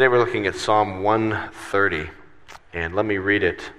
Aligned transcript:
Today 0.00 0.08
we're 0.08 0.18
looking 0.18 0.46
at 0.46 0.54
Psalm 0.54 1.02
130, 1.02 2.08
and 2.72 2.94
let 2.94 3.04
me 3.04 3.18
read 3.18 3.42
it. 3.42 3.70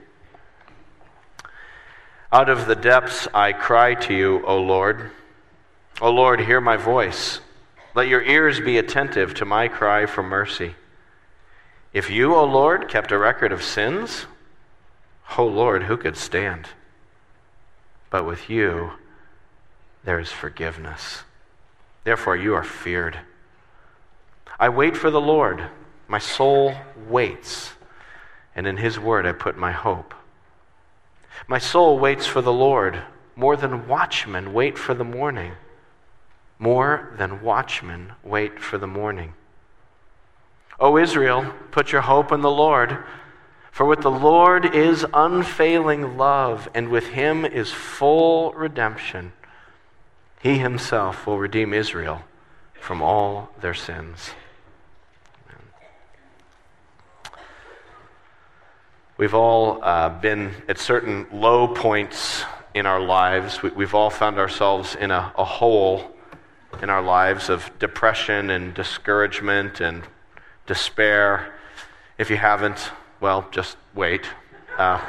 Out 2.32 2.48
of 2.48 2.68
the 2.68 2.76
depths 2.76 3.28
I 3.34 3.54
cry 3.54 3.96
to 3.96 4.14
you, 4.14 4.46
O 4.46 4.62
Lord. 4.62 5.10
O 6.00 6.12
Lord, 6.12 6.42
hear 6.42 6.62
my 6.62 6.78
voice. 6.78 7.40
Let 7.96 8.08
your 8.08 8.22
ears 8.22 8.60
be 8.60 8.78
attentive 8.78 9.34
to 9.34 9.46
my 9.46 9.68
cry 9.68 10.06
for 10.06 10.22
mercy. 10.22 10.76
If 11.92 12.12
you, 12.12 12.36
O 12.36 12.44
Lord, 12.46 12.88
kept 12.88 13.12
a 13.12 13.18
record 13.18 13.52
of 13.52 13.64
sins, 13.64 14.28
O 15.40 15.48
Lord, 15.48 15.86
who 15.86 15.98
could 15.98 16.18
stand? 16.18 16.68
But 18.12 18.28
with 18.28 18.48
you, 18.48 18.92
there 20.04 20.20
is 20.20 20.30
forgiveness. 20.30 21.24
Therefore, 22.04 22.38
you 22.38 22.54
are 22.54 22.64
feared. 22.64 23.18
I 24.60 24.70
wait 24.70 24.96
for 24.96 25.10
the 25.10 25.20
Lord. 25.20 25.68
My 26.12 26.20
soul 26.20 26.76
waits, 27.08 27.72
and 28.54 28.68
in 28.68 28.76
his 28.76 29.00
word 29.00 29.26
I 29.26 29.32
put 29.32 29.58
my 29.58 29.72
hope. 29.72 30.14
My 31.48 31.58
soul 31.58 32.00
waits 32.00 32.28
for 32.28 32.42
the 32.42 32.52
Lord 32.52 33.02
more 33.38 33.56
than 33.56 33.88
watchmen 33.88 34.52
wait 34.52 34.78
for 34.78 34.94
the 34.94 35.06
morning. 35.06 35.54
More 36.60 37.14
than 37.18 37.42
watchmen 37.42 38.12
wait 38.26 38.60
for 38.60 38.78
the 38.78 38.88
morning. 38.88 39.36
O 40.82 40.98
Israel, 40.98 41.54
put 41.72 41.94
your 41.94 42.02
hope 42.02 42.34
in 42.34 42.42
the 42.42 42.52
Lord. 42.52 42.98
For 43.72 43.86
with 43.86 44.02
the 44.02 44.12
Lord 44.12 44.76
is 44.76 45.06
unfailing 45.14 46.18
love, 46.18 46.68
and 46.74 46.90
with 46.90 47.08
him 47.08 47.46
is 47.46 47.72
full 47.72 48.52
redemption. 48.52 49.32
He 50.42 50.58
himself 50.58 51.26
will 51.26 51.40
redeem 51.40 51.74
Israel 51.74 52.24
from 52.74 53.02
all 53.02 53.52
their 53.62 53.74
sins. 53.74 54.32
We've 59.22 59.36
all 59.36 59.84
uh, 59.84 60.10
been 60.10 60.50
at 60.68 60.80
certain 60.80 61.28
low 61.32 61.68
points 61.68 62.44
in 62.74 62.88
our 62.88 63.00
lives. 63.00 63.62
We, 63.62 63.70
have 63.84 63.94
all 63.94 64.10
found 64.10 64.40
ourselves 64.40 64.96
in 64.96 65.12
a, 65.12 65.32
a 65.38 65.46
hole 65.46 66.10
in 66.82 66.90
our 66.90 67.04
lives 67.04 67.48
of 67.48 67.70
depression 67.78 68.50
and 68.50 68.74
discouragement 68.74 69.80
and 69.80 70.02
despair. 70.66 71.54
If 72.18 72.32
you 72.32 72.38
haven't, 72.38 72.94
well, 73.20 73.48
just 73.52 73.78
wait. 73.94 74.26
Uh, 74.76 75.00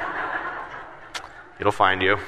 it'll 1.58 1.72
find 1.72 2.02
you. 2.02 2.18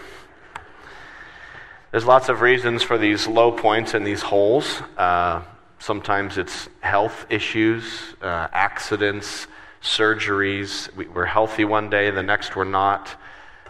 There's 1.90 2.06
lots 2.06 2.30
of 2.30 2.40
reasons 2.40 2.82
for 2.82 2.96
these 2.96 3.26
low 3.26 3.52
points 3.52 3.92
and 3.92 4.06
these 4.06 4.22
holes. 4.22 4.80
Uh, 4.96 5.42
sometimes 5.80 6.38
it's 6.38 6.66
health 6.80 7.26
issues, 7.28 8.14
uh, 8.22 8.48
accidents, 8.54 9.48
surgeries. 9.84 10.92
We, 10.96 11.06
are 11.14 11.26
healthy 11.26 11.64
one 11.64 11.90
day, 11.90 12.10
the 12.10 12.22
next 12.22 12.56
we're 12.56 12.64
not. 12.64 13.14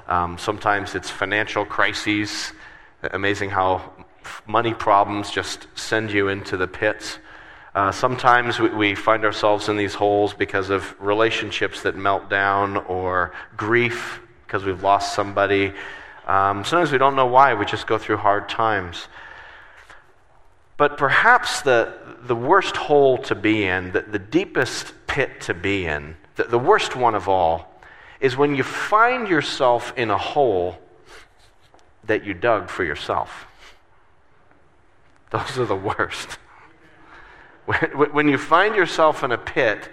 Um, 0.07 0.39
sometimes 0.39 0.95
it's 0.95 1.11
financial 1.11 1.67
crises. 1.67 2.53
Amazing 3.03 3.51
how 3.51 3.93
money 4.47 4.73
problems 4.73 5.31
just 5.31 5.67
send 5.75 6.13
you 6.13 6.29
into 6.29 6.57
the 6.57 6.69
pits. 6.69 7.19
Uh, 7.75 7.91
sometimes 7.91 8.61
we, 8.61 8.69
we, 8.69 8.95
find 8.95 9.25
ourselves 9.25 9.69
in 9.69 9.77
these 9.77 9.95
holes 9.95 10.33
because 10.33 10.71
of 10.71 10.95
relationships 11.01 11.83
that 11.83 11.97
melt 11.97 12.31
down 12.31 12.77
or 12.77 13.33
grief 13.57 14.21
because 14.47 14.65
we've 14.65 14.85
lost 14.85 15.15
somebody. 15.15 15.73
Um, 16.29 16.65
sometimes 16.65 16.93
we 16.93 16.99
don't 16.99 17.17
know 17.17 17.27
why, 17.27 17.55
we 17.55 17.65
just 17.65 17.89
go 17.89 17.99
through 17.99 18.19
hard 18.19 18.49
times. 18.49 19.09
But 20.77 20.97
perhaps 20.97 21.63
the, 21.63 21.93
the 22.23 22.37
worst 22.37 22.77
hole 22.77 23.19
to 23.19 23.35
be 23.35 23.65
in, 23.65 23.91
the, 23.91 24.03
the 24.03 24.19
deepest 24.21 24.93
pit 25.15 25.41
to 25.41 25.55
be 25.55 25.87
in, 25.87 26.17
the, 26.35 26.43
the 26.43 26.59
worst 26.59 26.97
one 26.97 27.15
of 27.15 27.29
all, 27.29 27.73
is 28.19 28.37
when 28.37 28.57
you 28.57 28.65
find 28.65 29.29
yourself 29.29 29.93
in 29.97 30.11
a 30.11 30.19
hole 30.19 30.77
that 32.03 32.25
you 32.25 32.35
dug 32.35 32.69
for 32.69 32.83
yourself. 32.83 33.47
Those 35.31 35.57
are 35.57 35.67
the 35.67 35.77
worst. 35.77 36.39
When, 37.65 38.13
when 38.13 38.29
you 38.29 38.39
find 38.39 38.75
yourself 38.75 39.23
in 39.23 39.31
a 39.31 39.39
pit 39.39 39.89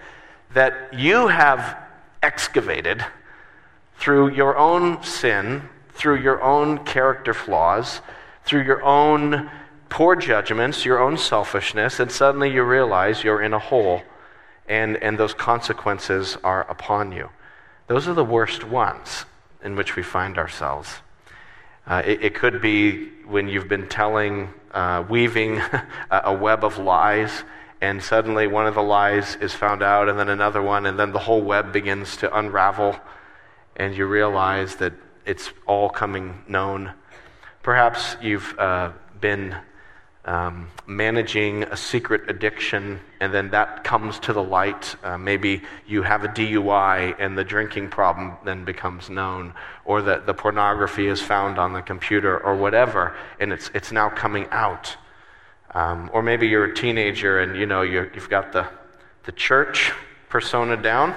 that 0.56 0.92
you 0.92 1.28
have 1.28 1.78
excavated 2.24 3.06
through 3.98 4.32
your 4.32 4.58
own 4.58 5.04
sin, 5.04 5.70
through 5.90 6.18
your 6.18 6.42
own 6.42 6.84
character 6.84 7.36
flaws, 7.36 8.02
through 8.44 8.64
your 8.64 8.82
own 8.82 9.52
poor 9.88 10.16
judgments, 10.16 10.84
your 10.84 11.00
own 11.00 11.16
selfishness, 11.16 12.00
and 12.00 12.12
suddenly 12.12 12.52
you 12.52 12.64
realize 12.64 13.24
you're 13.24 13.44
in 13.44 13.54
a 13.54 13.60
hole 13.60 14.02
and, 14.72 14.96
and 15.04 15.18
those 15.18 15.34
consequences 15.34 16.38
are 16.46 16.62
upon 16.72 17.12
you. 17.12 17.30
Those 17.88 18.08
are 18.08 18.14
the 18.14 18.24
worst 18.24 18.64
ones 18.64 19.26
in 19.62 19.76
which 19.76 19.98
we 19.98 20.02
find 20.02 20.38
ourselves. 20.38 21.02
Uh, 21.86 22.02
it, 22.06 22.24
it, 22.24 22.36
could 22.36 22.62
be 22.62 23.10
when 23.28 23.50
you've 23.50 23.68
been 23.68 23.90
telling, 23.90 24.48
uh, 24.72 25.04
weaving 25.10 25.62
a 26.12 26.34
web 26.34 26.64
of 26.64 26.78
lies, 26.78 27.44
and 27.82 28.02
suddenly 28.02 28.48
one 28.48 28.66
of 28.66 28.76
the 28.76 28.82
lies 28.82 29.36
is 29.42 29.54
found 29.54 29.84
out, 29.84 30.08
and 30.08 30.18
then 30.18 30.30
another 30.30 30.62
one, 30.62 30.86
and 30.86 30.98
then 30.98 31.12
the 31.12 31.20
whole 31.20 31.42
web 31.42 31.74
begins 31.74 32.16
to 32.18 32.34
unravel, 32.38 32.98
and 33.76 33.94
you 33.94 34.06
realize 34.06 34.78
that 34.78 34.94
it's 35.26 35.52
all 35.68 35.90
coming 35.90 36.44
known. 36.48 36.94
Perhaps 37.62 38.16
you've 38.22 38.58
uh, 38.58 38.94
been 39.20 39.54
um, 40.26 40.68
managing 40.86 41.64
a 41.64 41.78
secret 41.78 42.30
addiction, 42.30 43.00
and 43.20 43.34
then 43.34 43.50
that 43.52 43.84
comes 43.84 44.20
to 44.20 44.34
the 44.34 44.44
light. 44.44 44.96
Uh, 45.04 45.18
maybe 45.18 45.64
you 45.88 46.04
have 46.04 46.24
a 46.24 46.28
DUI, 46.28 47.16
and 47.18 47.38
the 47.38 47.44
drinking 47.44 47.90
problem 47.90 48.34
then 48.46 48.64
becomes 48.64 49.10
known, 49.10 49.54
or 49.84 50.02
that 50.04 50.28
the 50.28 50.34
pornography 50.34 51.08
is 51.08 51.22
found 51.22 51.58
on 51.58 51.74
the 51.74 51.82
computer, 51.82 52.38
or 52.40 52.56
whatever, 52.56 53.16
and 53.40 53.52
it's, 53.52 53.72
it's 53.74 53.92
now 53.92 54.10
coming 54.10 54.48
out. 54.52 54.96
Um, 55.74 56.10
or 56.14 56.22
maybe 56.22 56.48
you're 56.48 56.66
a 56.66 56.76
teenager 56.76 57.40
and 57.40 57.56
you 57.56 57.66
know 57.66 57.82
you 57.82 58.10
have 58.14 58.30
got 58.30 58.52
the, 58.52 58.68
the 59.24 59.32
church 59.32 59.92
persona 60.30 60.78
down, 60.78 61.16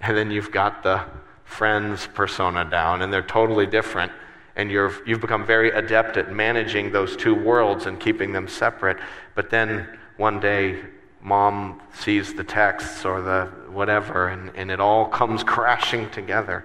and 0.00 0.16
then 0.16 0.30
you've 0.30 0.52
got 0.52 0.82
the 0.82 1.04
friends 1.44 2.08
persona 2.14 2.64
down, 2.64 3.02
and 3.02 3.12
they're 3.12 3.20
totally 3.20 3.66
different 3.66 4.12
and 4.58 4.72
you 4.72 4.80
have 4.80 5.20
become 5.20 5.46
very 5.46 5.70
adept 5.70 6.16
at 6.16 6.32
managing 6.32 6.90
those 6.90 7.16
two 7.16 7.32
worlds 7.32 7.86
and 7.86 7.98
keeping 7.98 8.32
them 8.32 8.48
separate. 8.48 8.98
But 9.36 9.50
then 9.50 9.88
one 10.16 10.40
day, 10.40 10.80
mom 11.22 11.80
sees 11.94 12.34
the 12.34 12.42
texts 12.42 13.04
or 13.04 13.22
the 13.22 13.46
whatever, 13.70 14.26
and, 14.26 14.50
and 14.56 14.72
it 14.72 14.80
all 14.80 15.06
comes 15.06 15.44
crashing 15.44 16.10
together, 16.10 16.64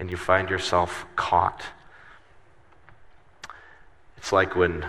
and 0.00 0.10
you 0.10 0.16
find 0.16 0.50
yourself 0.50 1.06
caught. 1.14 1.62
It's 4.16 4.32
like 4.32 4.56
when 4.56 4.84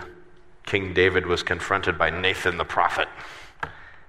King 0.66 0.94
David 0.94 1.26
was 1.26 1.44
confronted 1.44 1.96
by 1.96 2.10
Nathan 2.10 2.56
the 2.56 2.64
prophet 2.64 3.06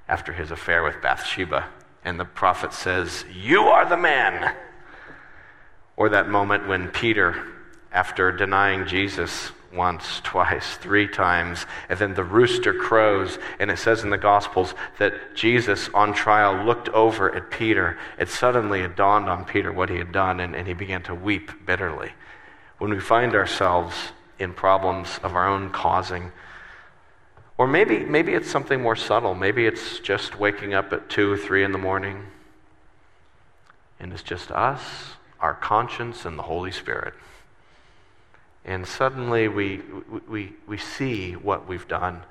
after 0.09 0.33
his 0.33 0.49
affair 0.49 0.81
with 0.81 0.99
Bathsheba, 1.03 1.67
and 2.03 2.19
the 2.19 2.25
prophet 2.25 2.73
says, 2.73 3.25
You 3.31 3.61
are 3.65 3.87
the 3.87 3.97
man. 3.97 4.55
Or 5.97 6.09
that 6.09 6.29
moment 6.29 6.67
when 6.67 6.89
Peter 6.89 7.43
after 7.91 8.31
denying 8.31 8.85
Jesus 8.85 9.51
once, 9.73 10.21
twice, 10.23 10.77
three 10.77 11.07
times, 11.07 11.65
and 11.89 11.99
then 11.99 12.13
the 12.13 12.23
rooster 12.23 12.73
crows, 12.73 13.37
and 13.59 13.69
it 13.69 13.77
says 13.77 14.03
in 14.03 14.09
the 14.09 14.17
Gospels 14.17 14.73
that 14.97 15.35
Jesus 15.35 15.89
on 15.93 16.13
trial 16.13 16.65
looked 16.65 16.89
over 16.89 17.33
at 17.33 17.51
Peter. 17.51 17.97
It 18.17 18.29
suddenly 18.29 18.81
it 18.81 18.95
dawned 18.95 19.29
on 19.29 19.45
Peter 19.45 19.71
what 19.71 19.89
he 19.89 19.97
had 19.97 20.11
done, 20.11 20.39
and, 20.39 20.55
and 20.55 20.67
he 20.67 20.73
began 20.73 21.03
to 21.03 21.15
weep 21.15 21.65
bitterly. 21.65 22.11
When 22.77 22.91
we 22.91 22.99
find 22.99 23.35
ourselves 23.35 23.95
in 24.39 24.53
problems 24.53 25.19
of 25.23 25.35
our 25.35 25.47
own 25.47 25.69
causing, 25.71 26.31
or 27.57 27.67
maybe, 27.67 27.99
maybe 27.99 28.33
it's 28.33 28.49
something 28.49 28.81
more 28.81 28.95
subtle. 28.95 29.33
Maybe 29.33 29.65
it's 29.65 29.99
just 29.99 30.39
waking 30.39 30.75
up 30.75 30.93
at 30.93 31.09
2 31.09 31.31
or 31.31 31.37
3 31.37 31.63
in 31.63 31.71
the 31.71 31.79
morning, 31.79 32.27
and 33.99 34.13
it's 34.13 34.21
just 34.21 34.51
us, 34.51 34.81
our 35.39 35.55
conscience, 35.55 36.23
and 36.25 36.37
the 36.37 36.43
Holy 36.43 36.71
Spirit. 36.71 37.15
And 38.67 38.85
suddenly 38.85 39.47
we, 39.47 39.81
we, 40.27 40.53
we 40.67 40.77
see 40.77 41.33
what 41.33 41.69
we've 41.69 41.87
done. 41.87 42.21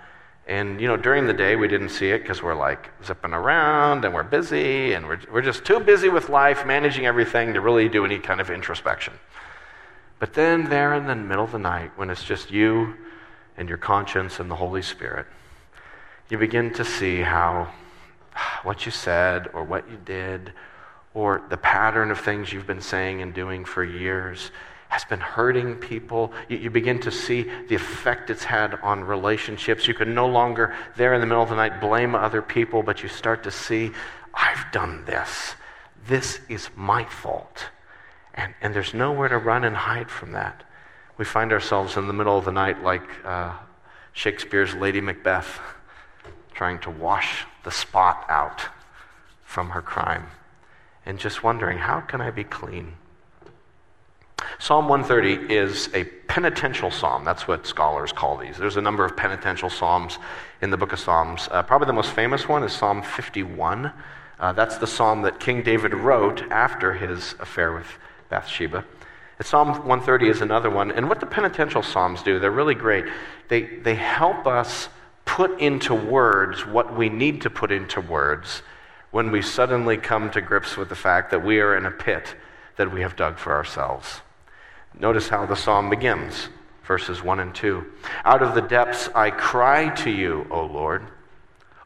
And, 0.47 0.81
you 0.81 0.87
know, 0.87 0.99
during 0.99 1.27
the 1.27 1.33
day 1.33 1.57
we 1.57 1.67
didn't 1.67 1.89
see 1.89 2.11
it 2.11 2.21
because 2.21 2.43
we're 2.43 2.55
like 2.55 2.91
zipping 3.03 3.33
around 3.33 4.05
and 4.05 4.15
we're 4.15 4.23
busy 4.23 4.93
and 4.93 5.07
we're, 5.07 5.19
we're 5.33 5.43
just 5.43 5.65
too 5.65 5.81
busy 5.81 6.11
with 6.11 6.29
life, 6.29 6.67
managing 6.67 7.07
everything 7.07 7.55
to 7.55 7.61
really 7.61 7.89
do 7.89 8.05
any 8.05 8.19
kind 8.19 8.41
of 8.41 8.51
introspection. 8.51 9.15
But 10.19 10.35
then, 10.35 10.71
there 10.71 10.95
in 10.95 11.07
the 11.07 11.17
middle 11.17 11.45
of 11.45 11.53
the 11.53 11.59
night, 11.59 11.91
when 11.97 12.11
it's 12.11 12.25
just 12.25 12.51
you 12.51 12.95
and 13.57 13.69
your 13.69 13.79
conscience 13.79 14.39
and 14.39 14.51
the 14.51 14.57
Holy 14.57 14.83
Spirit, 14.83 15.27
you 16.31 16.39
begin 16.39 16.73
to 16.75 16.85
see 16.85 17.21
how 17.21 17.73
what 18.63 18.87
you 18.87 18.93
said 18.93 19.49
or 19.53 19.65
what 19.65 19.91
you 19.91 19.99
did 20.05 20.53
or 21.13 21.43
the 21.49 21.57
pattern 21.57 22.11
of 22.11 22.21
things 22.21 22.53
you've 22.53 22.67
been 22.67 22.81
saying 22.81 23.23
and 23.23 23.33
doing 23.35 23.65
for 23.65 23.83
years 23.83 24.51
has 24.89 25.05
been 25.05 25.21
hurting 25.21 25.77
people. 25.77 26.33
You, 26.49 26.59
you, 26.59 26.71
begin 26.71 27.01
to 27.01 27.11
see 27.11 27.51
the 27.69 27.75
effect 27.75 28.31
it's 28.31 28.45
had 28.45 28.75
on 28.83 29.05
relationships. 29.05 29.89
You 29.89 29.95
can 29.95 30.15
no 30.15 30.27
longer, 30.27 30.75
there 30.97 31.15
in 31.15 31.21
the 31.21 31.27
middle 31.27 31.43
of 31.43 31.49
the 31.49 31.57
night, 31.57 31.81
blame 31.81 32.15
other 32.15 32.43
people, 32.43 32.83
but 32.83 33.03
you 33.03 33.09
start 33.09 33.43
to 33.45 33.51
see 33.51 33.93
I've 34.33 34.71
done 34.71 35.05
this. 35.07 35.55
This 36.07 36.41
is 36.49 36.69
my 36.77 37.05
fault. 37.05 37.67
And, 38.35 38.55
and 38.61 38.75
there's 38.75 38.93
nowhere 38.93 39.29
to 39.29 39.39
run 39.39 39.65
and 39.65 39.75
hide 39.75 40.11
from 40.11 40.33
that. 40.33 40.63
We 41.17 41.25
find 41.25 41.53
ourselves 41.53 41.97
in 41.97 42.07
the 42.07 42.13
middle 42.13 42.37
of 42.37 42.45
the 42.45 42.53
night 42.53 42.83
like 42.83 43.03
uh, 43.25 43.55
Shakespeare's 44.13 44.75
Lady 44.75 45.01
Macbeth, 45.01 45.59
trying 46.53 46.79
to 46.81 46.91
wash 46.91 47.47
the 47.65 47.71
spot 47.71 48.27
out 48.29 48.63
from 49.43 49.71
her 49.71 49.83
crime 49.83 50.27
and 51.07 51.19
just 51.19 51.43
wondering, 51.43 51.79
how 51.79 52.01
can 52.01 52.21
I 52.21 52.31
be 52.31 52.45
clean? 52.45 52.95
Psalm 54.59 54.89
130 54.89 55.53
is 55.55 55.91
a 55.95 56.05
penitential 56.05 56.91
psalm. 56.91 57.25
That's 57.25 57.47
what 57.47 57.67
scholars 57.67 58.11
call 58.11 58.37
these. 58.37 58.57
There's 58.57 58.77
a 58.77 58.81
number 58.81 59.05
of 59.05 59.17
penitential 59.17 59.71
psalms 59.71 60.19
in 60.63 60.71
the 60.71 60.77
book 60.77 60.93
of 60.93 60.99
Psalms. 60.99 61.49
Uh, 61.51 61.63
probably 61.63 61.87
the 61.87 61.93
most 61.93 62.13
famous 62.13 62.49
one 62.49 62.63
is 62.63 62.73
Psalm 62.73 63.03
51. 63.03 63.93
Uh, 64.39 64.53
that's 64.53 64.79
the 64.79 64.87
psalm 64.87 65.23
that 65.23 65.41
King 65.41 65.63
David 65.63 65.95
wrote 65.95 66.43
after 66.51 66.95
his 66.95 67.35
affair 67.39 67.73
with 67.73 67.87
Bathsheba. 68.29 68.85
And 69.39 69.47
psalm 69.47 69.69
130 69.69 70.29
is 70.29 70.41
another 70.41 70.71
one. 70.71 70.91
And 70.91 71.09
what 71.09 71.21
the 71.21 71.27
penitential 71.27 71.83
psalms 71.83 72.23
do, 72.23 72.39
they're 72.39 72.51
really 72.51 72.75
great. 72.75 73.05
They, 73.49 73.63
they 73.63 73.95
help 73.95 74.47
us 74.47 74.89
put 75.27 75.61
into 75.61 75.95
words 75.95 76.67
what 76.67 76.97
we 76.97 77.09
need 77.09 77.43
to 77.43 77.51
put 77.51 77.71
into 77.71 78.01
words 78.01 78.63
when 79.11 79.31
we 79.31 79.43
suddenly 79.43 79.97
come 79.97 80.31
to 80.31 80.41
grips 80.41 80.77
with 80.77 80.89
the 80.89 80.97
fact 80.97 81.31
that 81.31 81.45
we 81.45 81.61
are 81.61 81.77
in 81.77 81.87
a 81.87 81.91
pit 81.91 82.35
that 82.77 82.93
we 82.93 83.03
have 83.03 83.17
dug 83.17 83.39
for 83.39 83.53
ourselves. 83.53 84.23
Notice 84.99 85.29
how 85.29 85.45
the 85.45 85.57
psalm 85.57 85.91
begins, 85.91 86.49
verses 86.85 87.23
1 87.23 87.41
and 87.41 87.55
2. 87.55 87.85
Out 88.25 88.43
of 88.43 88.55
the 88.55 88.63
depths 88.63 89.09
I 89.15 89.31
cry 89.31 89.91
to 89.97 90.11
you, 90.11 90.47
O 90.51 90.65
Lord. 90.65 91.07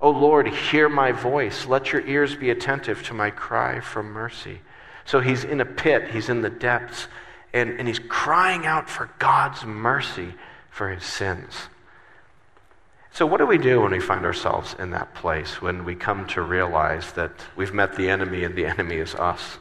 O 0.01 0.11
Lord, 0.11 0.49
hear 0.49 0.89
my 0.89 1.13
voice. 1.13 1.67
Let 1.67 1.93
your 1.93 2.07
ears 2.07 2.35
be 2.35 2.51
attentive 2.51 3.03
to 3.05 3.15
my 3.15 3.31
cry 3.31 3.81
for 3.81 4.03
mercy. 4.03 4.61
So 5.05 5.21
he's 5.21 5.45
in 5.45 5.61
a 5.61 5.65
pit, 5.65 6.11
he's 6.11 6.29
in 6.29 6.41
the 6.41 6.51
depths, 6.51 7.09
and, 7.53 7.79
and 7.79 7.89
he's 7.89 7.99
crying 7.99 8.65
out 8.65 8.89
for 8.89 9.11
God's 9.19 9.65
mercy 9.65 10.35
for 10.71 10.89
his 10.89 11.05
sins. 11.05 11.55
So, 13.13 13.27
what 13.27 13.39
do 13.39 13.47
we 13.47 13.59
do 13.59 13.81
when 13.81 13.91
we 13.91 13.99
find 13.99 14.25
ourselves 14.25 14.77
in 14.79 14.91
that 14.91 15.15
place, 15.15 15.61
when 15.61 15.85
we 15.85 15.97
come 15.97 16.29
to 16.29 16.43
realize 16.43 17.13
that 17.15 17.33
we've 17.57 17.75
met 17.75 17.97
the 17.97 18.09
enemy 18.09 18.45
and 18.45 18.55
the 18.55 18.67
enemy 18.67 18.97
is 18.97 19.17
us, 19.17 19.59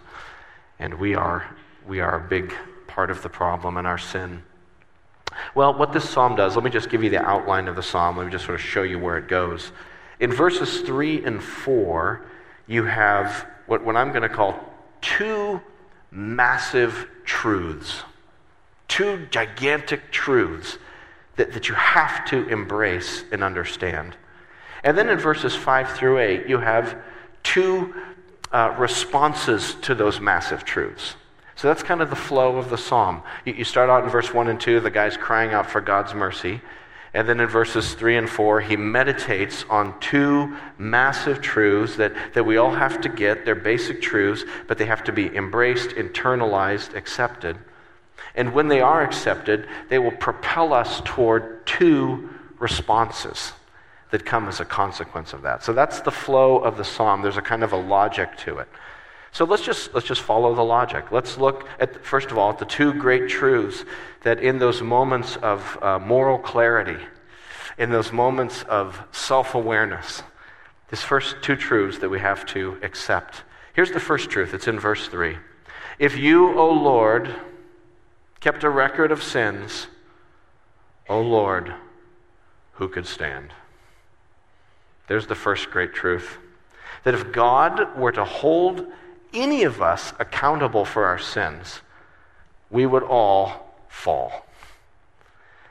and 0.78 0.94
we 0.94 1.16
are, 1.16 1.56
we 1.88 2.00
are 2.00 2.24
a 2.24 2.30
big 2.30 2.54
part 2.90 3.10
of 3.12 3.22
the 3.22 3.30
problem 3.30 3.78
and 3.78 3.88
our 3.88 3.98
sin? 3.98 4.44
Well, 5.56 5.74
what 5.74 5.94
this 5.94 6.10
psalm 6.10 6.36
does, 6.36 6.56
let 6.56 6.66
me 6.66 6.72
just 6.72 6.90
give 6.90 7.04
you 7.04 7.10
the 7.10 7.24
outline 7.24 7.68
of 7.68 7.76
the 7.76 7.84
psalm. 7.84 8.18
Let 8.18 8.26
me 8.26 8.32
just 8.32 8.46
sort 8.46 8.56
of 8.56 8.62
show 8.62 8.84
you 8.84 9.00
where 9.00 9.18
it 9.18 9.28
goes. 9.28 9.72
In 10.20 10.34
verses 10.34 10.82
3 10.82 11.24
and 11.24 11.42
4, 11.42 12.26
you 12.68 12.84
have 12.86 13.46
what, 13.68 13.86
what 13.86 13.96
I'm 13.96 14.10
going 14.10 14.24
to 14.24 14.30
call 14.30 14.60
two 15.02 15.62
massive 16.12 17.08
truths, 17.24 18.04
two 18.88 19.28
gigantic 19.30 20.12
truths 20.12 20.78
that, 21.36 21.54
that 21.54 21.70
you 21.70 21.76
have 21.76 22.26
to 22.26 22.48
embrace 22.50 23.24
and 23.32 23.44
understand. 23.44 24.18
And 24.84 24.98
then 24.98 25.10
in 25.10 25.20
verses 25.20 25.56
5 25.56 25.92
through 25.92 26.20
8, 26.20 26.48
you 26.48 26.58
have 26.60 26.98
two 27.44 27.94
uh, 28.52 28.76
responses 28.78 29.76
to 29.82 29.94
those 29.94 30.20
massive 30.20 30.66
truths. 30.66 31.16
So 31.60 31.68
that's 31.68 31.84
kind 31.84 32.02
of 32.02 32.10
the 32.10 32.16
flow 32.16 32.56
of 32.56 32.70
the 32.70 32.78
psalm. 32.78 33.22
You, 33.44 33.66
start 33.66 33.90
out 33.90 34.06
in 34.06 34.10
verse 34.10 34.34
1 34.34 34.48
and 34.48 34.62
2, 34.62 34.80
the 34.80 34.90
guy's 34.90 35.18
crying 35.18 35.52
out 35.52 35.70
for 35.70 35.82
God's 35.82 36.14
mercy. 36.14 36.62
And 37.14 37.28
then 37.28 37.42
in 37.42 37.48
verses 37.48 37.96
3 37.96 38.16
and 38.16 38.30
4, 38.30 38.62
he 38.62 38.78
meditates 38.78 39.66
on 39.70 40.00
two 40.00 40.56
massive 40.78 41.42
truths 41.42 41.98
that, 41.98 42.14
that 42.34 42.46
we 42.46 42.56
all 42.56 42.72
have 42.72 43.02
to 43.02 43.10
get. 43.10 43.44
They're 43.44 43.56
basic 43.56 44.02
truths, 44.02 44.46
but 44.70 44.78
they 44.78 44.86
have 44.86 45.04
to 45.04 45.12
be 45.12 45.36
embraced, 45.36 45.90
internalized, 45.90 46.96
accepted. 46.96 47.58
And 48.36 48.54
when 48.54 48.70
they 48.70 48.80
are 48.80 49.04
accepted, 49.04 49.68
they 49.90 50.00
will 50.00 50.16
propel 50.16 50.72
us 50.72 51.02
toward 51.04 51.68
two 51.68 52.30
responses 52.58 53.52
that 54.12 54.26
come 54.26 54.48
as 54.48 54.62
a 54.62 54.66
consequence 54.66 55.34
of 55.34 55.42
that. 55.42 55.66
So 55.66 55.74
that's 55.74 56.00
the 56.00 56.12
flow 56.12 56.60
of 56.60 56.78
the 56.78 56.86
psalm. 56.86 57.22
There's 57.22 57.36
a 57.36 57.42
kind 57.42 57.66
of 57.66 57.74
a 57.74 57.78
logic 57.78 58.38
to 58.46 58.60
it. 58.60 58.70
So 59.32 59.46
let's 59.46 59.64
just, 59.64 59.94
let's 59.94 60.08
just 60.08 60.22
follow 60.22 60.56
the 60.56 60.64
logic. 60.64 61.12
Let's 61.12 61.38
look 61.38 61.68
at, 61.80 62.04
first 62.04 62.32
of 62.32 62.38
all, 62.38 62.50
at 62.50 62.58
the 62.58 62.66
two 62.66 62.94
great 62.94 63.30
truths 63.30 63.86
that 64.24 64.40
in 64.40 64.58
those 64.58 64.82
moments 64.82 65.38
of 65.38 65.78
uh, 65.82 66.00
moral 66.00 66.40
clarity, 66.40 67.04
in 67.78 67.92
those 67.92 68.12
moments 68.12 68.64
of 68.64 69.02
self 69.12 69.56
awareness, 69.56 70.24
these 70.90 71.02
first 71.02 71.38
two 71.42 71.56
truths 71.56 72.00
that 72.00 72.10
we 72.10 72.20
have 72.20 72.46
to 72.48 72.78
accept. 72.82 73.44
Here's 73.74 73.92
the 73.92 74.00
first 74.00 74.30
truth 74.30 74.54
it's 74.54 74.68
in 74.68 74.80
verse 74.80 75.08
3. 75.08 75.38
If 76.00 76.18
you, 76.18 76.58
O 76.58 76.72
Lord, 76.72 77.34
kept 78.40 78.64
a 78.64 78.70
record 78.70 79.12
of 79.12 79.22
sins, 79.22 79.88
O 81.08 81.22
Lord, 81.22 81.74
who 82.74 82.88
could 82.88 83.06
stand? 83.06 83.54
There's 85.08 85.28
the 85.28 85.36
first 85.36 85.70
great 85.70 85.94
truth. 85.94 86.38
That 87.04 87.14
if 87.14 87.32
God 87.32 87.98
were 87.98 88.12
to 88.12 88.26
hold 88.26 88.88
any 89.34 89.64
of 89.64 89.82
us 89.82 90.14
accountable 90.20 90.86
for 90.86 91.06
our 91.06 91.20
sins, 91.20 91.82
we 92.70 92.86
would 92.86 93.04
all 93.04 93.76
fall. 93.88 94.46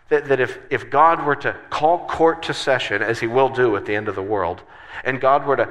That, 0.08 0.26
that 0.28 0.40
if, 0.40 0.58
if 0.70 0.90
God 0.90 1.25
were 1.25 1.37
to 1.37 1.56
call 1.70 2.06
court 2.06 2.43
to 2.44 2.55
session, 2.55 3.02
as 3.02 3.20
he 3.20 3.26
will 3.26 3.49
do 3.49 3.76
at 3.76 3.84
the 3.84 3.94
end 3.94 4.08
of 4.08 4.14
the 4.14 4.22
world, 4.22 4.62
and 5.05 5.20
God 5.20 5.46
were 5.46 5.56
to 5.56 5.69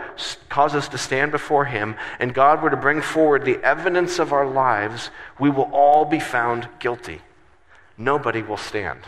cause 0.49 0.75
us 0.75 0.87
to 0.89 0.97
stand 0.97 1.31
before 1.31 1.65
Him, 1.65 1.95
and 2.19 2.33
God 2.33 2.61
were 2.61 2.69
to 2.69 2.77
bring 2.77 3.01
forward 3.01 3.45
the 3.45 3.57
evidence 3.63 4.19
of 4.19 4.31
our 4.31 4.47
lives, 4.47 5.09
we 5.39 5.49
will 5.49 5.69
all 5.73 6.05
be 6.05 6.19
found 6.19 6.67
guilty. 6.79 7.21
Nobody 7.97 8.41
will 8.41 8.57
stand. 8.57 9.01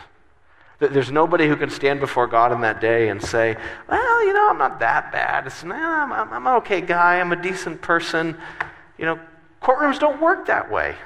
There's 0.80 1.12
nobody 1.12 1.46
who 1.46 1.56
can 1.56 1.68
stand 1.68 2.00
before 2.00 2.26
God 2.26 2.52
in 2.52 2.62
that 2.62 2.80
day 2.80 3.10
and 3.10 3.22
say, 3.22 3.56
Well, 3.86 4.26
you 4.26 4.32
know, 4.32 4.48
I'm 4.48 4.58
not 4.58 4.80
that 4.80 5.12
bad. 5.12 5.46
It's, 5.46 5.62
I'm, 5.62 5.72
I'm, 5.72 6.32
I'm 6.32 6.46
an 6.46 6.54
okay 6.56 6.80
guy. 6.80 7.20
I'm 7.20 7.32
a 7.32 7.40
decent 7.40 7.82
person. 7.82 8.36
You 8.96 9.04
know, 9.04 9.20
courtrooms 9.62 9.98
don't 9.98 10.20
work 10.20 10.46
that 10.46 10.70
way. 10.70 10.96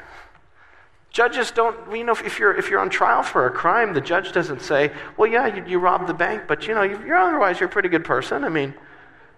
Judges 1.11 1.51
don't, 1.51 1.77
you 1.95 2.05
know, 2.05 2.13
if 2.13 2.39
you're, 2.39 2.57
if 2.57 2.71
you're 2.71 2.81
on 2.81 2.91
trial 2.91 3.23
for 3.23 3.47
a 3.47 3.51
crime, 3.51 3.95
the 3.95 4.01
judge 4.01 4.33
doesn't 4.33 4.61
say, 4.61 4.91
well, 5.17 5.31
yeah, 5.31 5.47
you, 5.47 5.65
you 5.65 5.79
robbed 5.79 6.09
the 6.09 6.15
bank, 6.15 6.45
but, 6.49 6.67
you 6.67 6.75
know, 6.75 6.83
you're 6.83 7.17
otherwise 7.17 7.61
you're 7.61 7.69
a 7.69 7.73
pretty 7.73 7.89
good 7.89 8.05
person. 8.05 8.43
I 8.43 8.49
mean, 8.49 8.75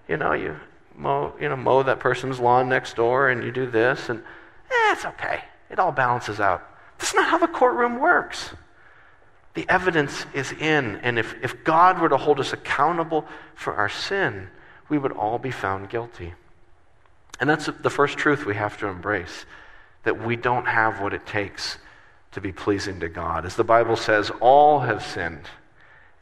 you 0.08 0.16
know, 0.16 0.32
you 0.32 0.56
mow, 0.96 1.34
you 1.38 1.48
know, 1.48 1.56
mow 1.56 1.82
that 1.82 2.00
person's 2.00 2.40
lawn 2.40 2.68
next 2.68 2.96
door 2.96 3.28
and 3.28 3.42
you 3.42 3.52
do 3.52 3.70
this, 3.70 4.08
and 4.08 4.20
eh, 4.20 4.92
it's 4.92 5.04
okay. 5.04 5.42
It 5.70 5.78
all 5.78 5.92
balances 5.92 6.40
out. 6.40 6.66
That's 6.98 7.14
not 7.14 7.28
how 7.28 7.38
the 7.38 7.48
courtroom 7.48 7.98
works. 7.98 8.54
The 9.56 9.66
evidence 9.70 10.26
is 10.34 10.52
in, 10.52 10.96
and 10.96 11.18
if, 11.18 11.34
if 11.42 11.64
God 11.64 11.98
were 11.98 12.10
to 12.10 12.18
hold 12.18 12.40
us 12.40 12.52
accountable 12.52 13.24
for 13.54 13.72
our 13.72 13.88
sin, 13.88 14.48
we 14.90 14.98
would 14.98 15.12
all 15.12 15.38
be 15.38 15.50
found 15.50 15.88
guilty. 15.88 16.34
And 17.40 17.48
that's 17.48 17.70
the 17.80 17.88
first 17.88 18.18
truth 18.18 18.44
we 18.44 18.54
have 18.54 18.76
to 18.78 18.86
embrace 18.86 19.46
that 20.02 20.22
we 20.22 20.36
don't 20.36 20.66
have 20.66 21.00
what 21.00 21.14
it 21.14 21.24
takes 21.24 21.78
to 22.32 22.40
be 22.42 22.52
pleasing 22.52 23.00
to 23.00 23.08
God. 23.08 23.46
As 23.46 23.56
the 23.56 23.64
Bible 23.64 23.96
says, 23.96 24.30
all 24.40 24.80
have 24.80 25.02
sinned 25.02 25.48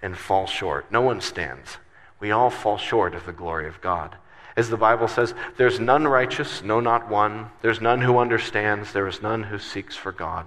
and 0.00 0.17
fall 0.17 0.47
short. 0.47 0.93
No 0.93 1.00
one 1.00 1.21
stands. 1.21 1.79
We 2.21 2.31
all 2.31 2.50
fall 2.50 2.79
short 2.79 3.17
of 3.17 3.26
the 3.26 3.33
glory 3.33 3.67
of 3.67 3.81
God. 3.81 4.14
As 4.57 4.71
the 4.71 4.76
Bible 4.76 5.09
says, 5.09 5.35
there's 5.57 5.81
none 5.81 6.07
righteous, 6.07 6.62
no, 6.62 6.79
not 6.79 7.11
one. 7.11 7.50
There's 7.62 7.81
none 7.81 8.00
who 8.00 8.19
understands, 8.19 8.93
there 8.93 9.09
is 9.09 9.21
none 9.21 9.43
who 9.43 9.59
seeks 9.59 9.97
for 9.97 10.12
God. 10.12 10.47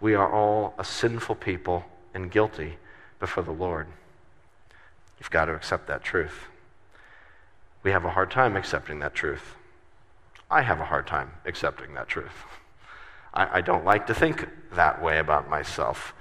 We 0.00 0.14
are 0.14 0.32
all 0.32 0.72
a 0.78 0.84
sinful 0.84 1.34
people 1.34 1.84
and 2.16 2.30
guilty 2.30 2.78
before 3.20 3.44
the 3.44 3.52
Lord. 3.52 3.86
You've 5.20 5.30
got 5.30 5.44
to 5.44 5.54
accept 5.54 5.86
that 5.86 6.02
truth. 6.02 6.46
We 7.84 7.92
have 7.92 8.04
a 8.04 8.10
hard 8.10 8.32
time 8.32 8.56
accepting 8.56 8.98
that 8.98 9.14
truth. 9.14 9.54
I 10.50 10.62
have 10.62 10.80
a 10.80 10.84
hard 10.84 11.06
time 11.06 11.30
accepting 11.44 11.94
that 11.94 12.08
truth. 12.08 12.44
I, 13.32 13.58
I 13.58 13.60
don't 13.60 13.84
like 13.84 14.08
to 14.08 14.14
think 14.14 14.48
that 14.72 15.00
way 15.00 15.20
about 15.20 15.48
myself 15.48 16.12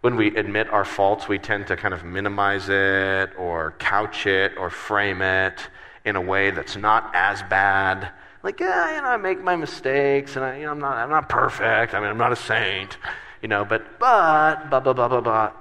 when 0.00 0.16
we 0.16 0.34
admit 0.36 0.68
our 0.70 0.84
faults, 0.84 1.28
we 1.28 1.38
tend 1.38 1.66
to 1.66 1.76
kind 1.76 1.92
of 1.92 2.04
minimize 2.04 2.68
it 2.68 3.30
or 3.36 3.74
couch 3.78 4.26
it 4.26 4.56
or 4.56 4.70
frame 4.70 5.20
it 5.20 5.68
in 6.04 6.16
a 6.16 6.20
way 6.20 6.50
that's 6.50 6.76
not 6.76 7.10
as 7.14 7.42
bad. 7.44 8.10
Like, 8.42 8.60
yeah, 8.60 8.96
you 8.96 9.02
know, 9.02 9.08
I 9.08 9.18
make 9.18 9.42
my 9.42 9.56
mistakes 9.56 10.36
and 10.36 10.44
I, 10.44 10.56
you 10.56 10.64
know, 10.64 10.70
I'm, 10.70 10.78
not, 10.78 10.96
I'm 10.96 11.10
not 11.10 11.28
perfect. 11.28 11.92
I 11.92 12.00
mean, 12.00 12.08
I'm 12.08 12.16
not 12.16 12.32
a 12.32 12.36
saint, 12.36 12.96
you 13.42 13.48
know, 13.48 13.64
but, 13.64 13.98
but, 13.98 14.70
blah, 14.70 14.80
blah, 14.80 14.92
blah, 14.92 15.08
blah, 15.08 15.20
blah. 15.20 15.52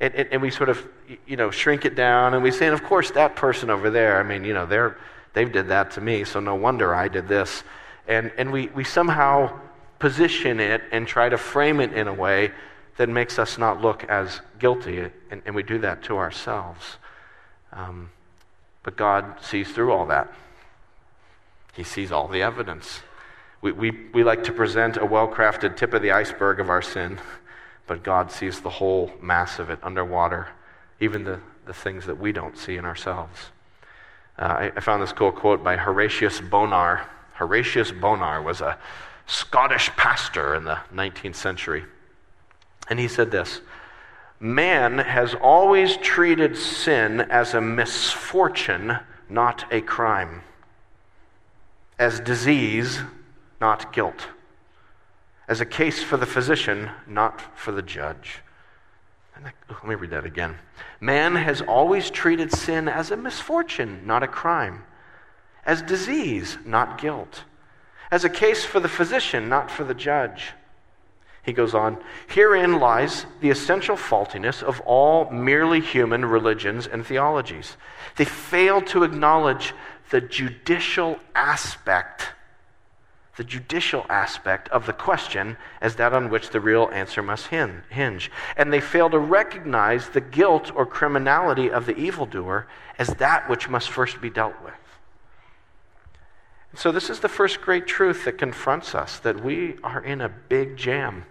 And, 0.00 0.14
and, 0.14 0.28
and 0.32 0.42
we 0.42 0.50
sort 0.50 0.68
of, 0.68 0.86
you 1.26 1.36
know, 1.36 1.50
shrink 1.50 1.84
it 1.84 1.94
down 1.94 2.34
and 2.34 2.42
we 2.42 2.50
say, 2.50 2.66
and 2.66 2.74
of 2.74 2.84
course, 2.84 3.10
that 3.12 3.36
person 3.36 3.70
over 3.70 3.90
there, 3.90 4.18
I 4.18 4.22
mean, 4.22 4.44
you 4.44 4.54
know, 4.54 4.66
they're, 4.66 4.96
they've 5.32 5.50
did 5.50 5.68
that 5.68 5.92
to 5.92 6.00
me, 6.00 6.24
so 6.24 6.40
no 6.40 6.54
wonder 6.54 6.94
I 6.94 7.08
did 7.08 7.28
this. 7.28 7.64
And, 8.06 8.32
and 8.38 8.52
we, 8.52 8.68
we 8.68 8.84
somehow 8.84 9.58
position 9.98 10.60
it 10.60 10.82
and 10.92 11.06
try 11.06 11.28
to 11.28 11.36
frame 11.36 11.80
it 11.80 11.92
in 11.92 12.08
a 12.08 12.14
way 12.14 12.52
that 12.96 13.08
makes 13.08 13.38
us 13.38 13.58
not 13.58 13.80
look 13.80 14.04
as 14.04 14.40
guilty, 14.58 15.10
and, 15.30 15.42
and 15.46 15.54
we 15.54 15.62
do 15.62 15.78
that 15.78 16.02
to 16.04 16.16
ourselves. 16.16 16.96
Um, 17.72 18.10
but 18.82 18.96
God 18.96 19.36
sees 19.40 19.70
through 19.70 19.92
all 19.92 20.06
that. 20.06 20.32
He 21.74 21.84
sees 21.84 22.10
all 22.10 22.26
the 22.26 22.42
evidence. 22.42 23.00
We, 23.60 23.72
we, 23.72 23.90
we 24.12 24.22
like 24.22 24.44
to 24.44 24.52
present 24.52 24.96
a 24.96 25.04
well 25.04 25.28
crafted 25.28 25.76
tip 25.76 25.92
of 25.94 26.02
the 26.02 26.12
iceberg 26.12 26.60
of 26.60 26.70
our 26.70 26.82
sin, 26.82 27.18
but 27.86 28.02
God 28.02 28.30
sees 28.30 28.60
the 28.60 28.70
whole 28.70 29.10
mass 29.20 29.58
of 29.58 29.70
it 29.70 29.78
underwater, 29.82 30.48
even 31.00 31.24
the, 31.24 31.40
the 31.66 31.74
things 31.74 32.06
that 32.06 32.18
we 32.18 32.32
don't 32.32 32.56
see 32.56 32.76
in 32.76 32.84
ourselves. 32.84 33.50
Uh, 34.38 34.42
I, 34.42 34.72
I 34.76 34.80
found 34.80 35.02
this 35.02 35.12
cool 35.12 35.32
quote 35.32 35.64
by 35.64 35.76
Horatius 35.76 36.40
Bonar. 36.40 37.08
Horatius 37.34 37.90
Bonar 37.90 38.42
was 38.42 38.60
a 38.60 38.78
Scottish 39.26 39.90
pastor 39.90 40.54
in 40.54 40.64
the 40.64 40.78
19th 40.94 41.34
century. 41.34 41.84
And 42.88 42.98
he 42.98 43.08
said 43.08 43.30
this 43.30 43.60
Man 44.40 44.98
has 44.98 45.34
always 45.34 45.96
treated 45.96 46.56
sin 46.56 47.20
as 47.22 47.54
a 47.54 47.60
misfortune, 47.60 48.98
not 49.28 49.64
a 49.72 49.80
crime, 49.80 50.42
as 51.98 52.20
disease, 52.20 53.00
not 53.60 53.92
guilt, 53.92 54.28
as 55.48 55.60
a 55.60 55.66
case 55.66 56.02
for 56.02 56.16
the 56.16 56.26
physician, 56.26 56.90
not 57.06 57.40
for 57.56 57.72
the 57.72 57.82
judge. 57.82 58.40
Let 59.42 59.84
me 59.84 59.94
read 59.94 60.10
that 60.10 60.26
again. 60.26 60.56
Man 61.00 61.36
has 61.36 61.62
always 61.62 62.10
treated 62.10 62.52
sin 62.52 62.88
as 62.88 63.10
a 63.10 63.16
misfortune, 63.16 64.02
not 64.04 64.22
a 64.22 64.28
crime, 64.28 64.84
as 65.64 65.80
disease, 65.82 66.58
not 66.64 67.00
guilt, 67.00 67.44
as 68.10 68.24
a 68.24 68.30
case 68.30 68.64
for 68.64 68.80
the 68.80 68.88
physician, 68.88 69.48
not 69.48 69.70
for 69.70 69.84
the 69.84 69.94
judge. 69.94 70.52
He 71.42 71.52
goes 71.52 71.72
on, 71.74 71.98
herein 72.26 72.78
lies 72.78 73.26
the 73.40 73.50
essential 73.50 73.96
faultiness 73.96 74.62
of 74.62 74.80
all 74.80 75.30
merely 75.30 75.80
human 75.80 76.24
religions 76.24 76.86
and 76.86 77.06
theologies. 77.06 77.76
They 78.16 78.24
fail 78.24 78.82
to 78.82 79.04
acknowledge 79.04 79.72
the 80.10 80.20
judicial 80.20 81.18
aspect 81.34 82.32
the 83.38 83.44
judicial 83.44 84.04
aspect 84.10 84.68
of 84.70 84.84
the 84.84 84.92
question 84.92 85.56
as 85.80 85.94
that 85.94 86.12
on 86.12 86.28
which 86.28 86.50
the 86.50 86.60
real 86.60 86.90
answer 86.92 87.22
must 87.22 87.46
hinge. 87.46 88.30
And 88.56 88.72
they 88.72 88.80
fail 88.80 89.08
to 89.10 89.18
recognize 89.18 90.08
the 90.08 90.20
guilt 90.20 90.72
or 90.74 90.84
criminality 90.84 91.70
of 91.70 91.86
the 91.86 91.96
evildoer 91.96 92.66
as 92.98 93.06
that 93.14 93.48
which 93.48 93.68
must 93.68 93.90
first 93.90 94.20
be 94.20 94.28
dealt 94.28 94.60
with. 94.62 94.74
So, 96.74 96.90
this 96.90 97.08
is 97.08 97.20
the 97.20 97.28
first 97.28 97.60
great 97.60 97.86
truth 97.86 98.24
that 98.24 98.38
confronts 98.38 98.94
us 98.94 99.20
that 99.20 99.42
we 99.42 99.76
are 99.84 100.02
in 100.02 100.20
a 100.20 100.28
big 100.28 100.76
jam 100.76 101.24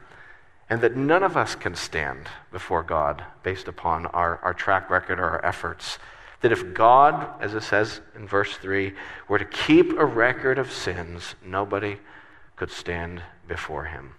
and 0.70 0.80
that 0.82 0.96
none 0.96 1.24
of 1.24 1.36
us 1.36 1.56
can 1.56 1.76
stand 1.76 2.30
before 2.54 2.84
God 2.84 3.24
based 3.44 3.68
upon 3.68 4.06
our, 4.08 4.38
our 4.38 4.54
track 4.54 4.90
record 4.90 5.20
or 5.20 5.30
our 5.30 5.46
efforts. 5.46 6.00
That 6.42 6.52
if 6.52 6.74
God, 6.74 7.42
as 7.42 7.54
it 7.54 7.64
says 7.64 8.02
in 8.16 8.28
verse 8.28 8.56
3, 8.58 8.94
were 9.28 9.40
to 9.40 9.46
keep 9.46 9.98
a 9.98 10.06
record 10.06 10.60
of 10.60 10.72
sins, 10.72 11.36
nobody 11.44 11.98
could 12.56 12.72
stand 12.72 13.22
before 13.48 13.86
him. 13.86 14.14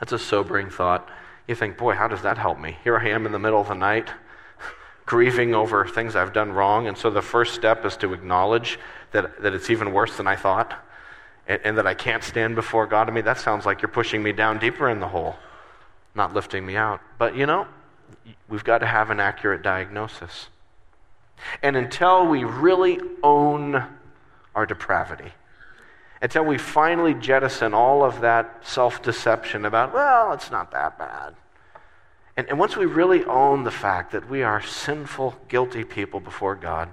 That's 0.00 0.12
a 0.12 0.18
sobering 0.18 0.70
thought. 0.70 1.08
You 1.46 1.54
think, 1.54 1.76
boy, 1.76 1.94
how 1.94 2.08
does 2.08 2.22
that 2.22 2.38
help 2.38 2.58
me? 2.58 2.76
Here 2.82 2.96
I 2.96 3.08
am 3.10 3.26
in 3.26 3.32
the 3.32 3.38
middle 3.38 3.60
of 3.60 3.68
the 3.68 3.74
night, 3.74 4.08
grieving 5.06 5.54
over 5.54 5.86
things 5.86 6.16
I've 6.16 6.32
done 6.32 6.52
wrong. 6.52 6.88
And 6.88 6.96
so 6.96 7.10
the 7.10 7.22
first 7.22 7.54
step 7.54 7.84
is 7.84 7.96
to 7.98 8.12
acknowledge 8.12 8.78
that, 9.12 9.40
that 9.42 9.54
it's 9.54 9.70
even 9.70 9.92
worse 9.92 10.16
than 10.16 10.26
I 10.26 10.36
thought 10.36 10.74
and, 11.46 11.60
and 11.64 11.78
that 11.78 11.86
I 11.86 11.94
can't 11.94 12.22
stand 12.22 12.54
before 12.54 12.86
God. 12.86 13.08
I 13.08 13.12
mean, 13.12 13.24
that 13.24 13.38
sounds 13.38 13.64
like 13.64 13.82
you're 13.82 13.88
pushing 13.88 14.22
me 14.22 14.32
down 14.32 14.58
deeper 14.58 14.88
in 14.88 15.00
the 15.00 15.08
hole, 15.08 15.36
not 16.14 16.34
lifting 16.34 16.66
me 16.66 16.76
out. 16.76 17.00
But 17.18 17.36
you 17.36 17.46
know, 17.46 17.66
we've 18.48 18.64
got 18.64 18.78
to 18.78 18.86
have 18.86 19.10
an 19.10 19.20
accurate 19.20 19.62
diagnosis. 19.62 20.48
And 21.62 21.76
until 21.76 22.26
we 22.26 22.44
really 22.44 23.00
own 23.22 23.84
our 24.54 24.66
depravity, 24.66 25.32
until 26.22 26.44
we 26.44 26.58
finally 26.58 27.14
jettison 27.14 27.74
all 27.74 28.02
of 28.02 28.20
that 28.20 28.66
self 28.66 29.02
deception 29.02 29.64
about, 29.64 29.92
well, 29.92 30.32
it's 30.32 30.50
not 30.50 30.70
that 30.72 30.98
bad. 30.98 31.34
And, 32.36 32.48
and 32.48 32.58
once 32.58 32.76
we 32.76 32.86
really 32.86 33.24
own 33.24 33.64
the 33.64 33.70
fact 33.70 34.12
that 34.12 34.28
we 34.28 34.42
are 34.42 34.62
sinful, 34.62 35.36
guilty 35.48 35.84
people 35.84 36.20
before 36.20 36.54
God, 36.54 36.90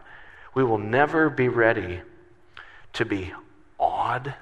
we 0.53 0.63
will 0.63 0.77
never 0.77 1.29
be 1.29 1.47
ready 1.47 2.01
to 2.93 3.05
be 3.05 3.33
awed 3.79 4.35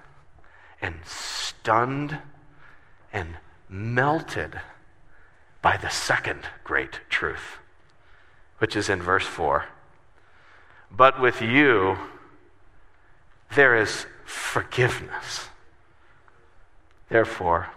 and 0.81 0.95
stunned 1.05 2.17
and 3.13 3.37
melted 3.69 4.59
by 5.61 5.77
the 5.77 5.89
second 5.89 6.41
great 6.63 6.99
truth, 7.09 7.59
which 8.57 8.75
is 8.75 8.89
in 8.89 9.01
verse 9.01 9.25
4. 9.25 9.65
But 10.95 11.21
with 11.21 11.41
you, 11.41 11.97
there 13.55 13.75
is 13.75 14.05
forgiveness. 14.25 15.49
Therefore, 17.09 17.69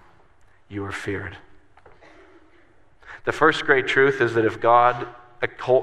you 0.68 0.84
are 0.84 0.92
feared. 0.92 1.36
The 3.24 3.32
first 3.32 3.64
great 3.64 3.86
truth 3.86 4.20
is 4.20 4.34
that 4.34 4.44
if 4.44 4.60
God 4.60 5.06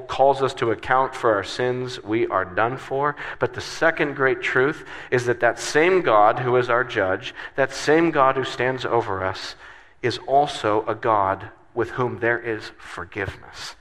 calls 0.08 0.42
us 0.42 0.54
to 0.56 0.72
account 0.72 1.16
for 1.16 1.34
our 1.34 1.44
sins, 1.44 2.02
we 2.04 2.28
are 2.28 2.46
done 2.46 2.78
for. 2.78 3.16
But 3.40 3.54
the 3.54 3.62
second 3.62 4.16
great 4.16 4.42
truth 4.42 4.86
is 5.10 5.26
that 5.26 5.40
that 5.40 5.60
same 5.60 6.02
God 6.02 6.40
who 6.40 6.56
is 6.58 6.70
our 6.70 6.84
judge, 6.84 7.34
that 7.56 7.74
same 7.74 8.12
God 8.12 8.36
who 8.36 8.44
stands 8.44 8.86
over 8.86 9.24
us, 9.24 9.56
is 10.02 10.20
also 10.28 10.86
a 10.88 10.96
God 10.96 11.50
with 11.74 11.92
whom 11.92 12.20
there 12.20 12.40
is 12.40 12.72
forgiveness. 12.78 13.76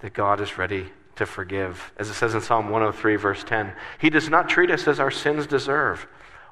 That 0.00 0.12
God 0.12 0.40
is 0.40 0.56
ready 0.58 0.92
to 1.20 1.26
forgive. 1.26 1.92
As 1.98 2.08
it 2.08 2.14
says 2.14 2.34
in 2.34 2.40
Psalm 2.40 2.70
103, 2.70 3.16
verse 3.16 3.44
10, 3.44 3.74
He 3.98 4.08
does 4.08 4.30
not 4.30 4.48
treat 4.48 4.70
us 4.70 4.88
as 4.88 4.98
our 4.98 5.10
sins 5.10 5.46
deserve 5.46 6.06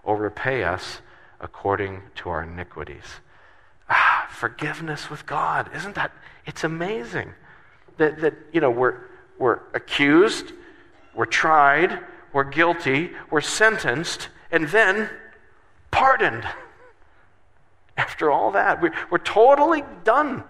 or 0.05 0.15
repay 0.15 0.63
us 0.63 1.01
according 1.41 2.03
to 2.17 2.29
our 2.29 2.43
iniquities. 2.43 3.21
Ah, 3.89 4.29
forgiveness 4.31 5.09
with 5.09 5.25
God. 5.25 5.71
Isn't 5.75 5.95
that? 5.95 6.13
It's 6.45 6.65
amazing 6.65 7.33
that, 7.97 8.21
that 8.21 8.35
you 8.53 8.61
know, 8.61 8.71
we're, 8.71 8.99
we're 9.39 9.61
accused, 9.73 10.53
we're 11.15 11.25
tried, 11.25 12.01
we're 12.35 12.45
guilty, 12.45 13.13
we're 13.31 13.41
sentenced, 13.41 14.29
and 14.51 14.69
then 14.69 15.09
pardoned. 15.91 16.47
After 17.97 18.31
all 18.31 18.51
that, 18.51 18.83
we're, 18.83 18.93
we're 19.11 19.17
totally 19.17 19.83
done 20.05 20.45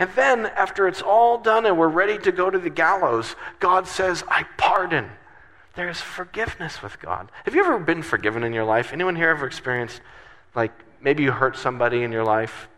and 0.00 0.08
then, 0.16 0.46
after 0.46 0.88
it's 0.88 1.02
all 1.02 1.36
done 1.36 1.66
and 1.66 1.76
we're 1.76 1.86
ready 1.86 2.16
to 2.20 2.32
go 2.32 2.48
to 2.48 2.58
the 2.58 2.70
gallows, 2.70 3.36
God 3.58 3.86
says, 3.86 4.24
I 4.28 4.44
pardon. 4.56 5.10
There's 5.74 6.00
forgiveness 6.00 6.82
with 6.82 6.98
God. 7.00 7.30
Have 7.44 7.54
you 7.54 7.62
ever 7.62 7.78
been 7.78 8.02
forgiven 8.02 8.42
in 8.42 8.54
your 8.54 8.64
life? 8.64 8.94
Anyone 8.94 9.14
here 9.14 9.28
ever 9.28 9.46
experienced, 9.46 10.00
like, 10.54 10.72
maybe 11.02 11.22
you 11.22 11.32
hurt 11.32 11.54
somebody 11.54 12.02
in 12.02 12.12
your 12.12 12.24
life? 12.24 12.68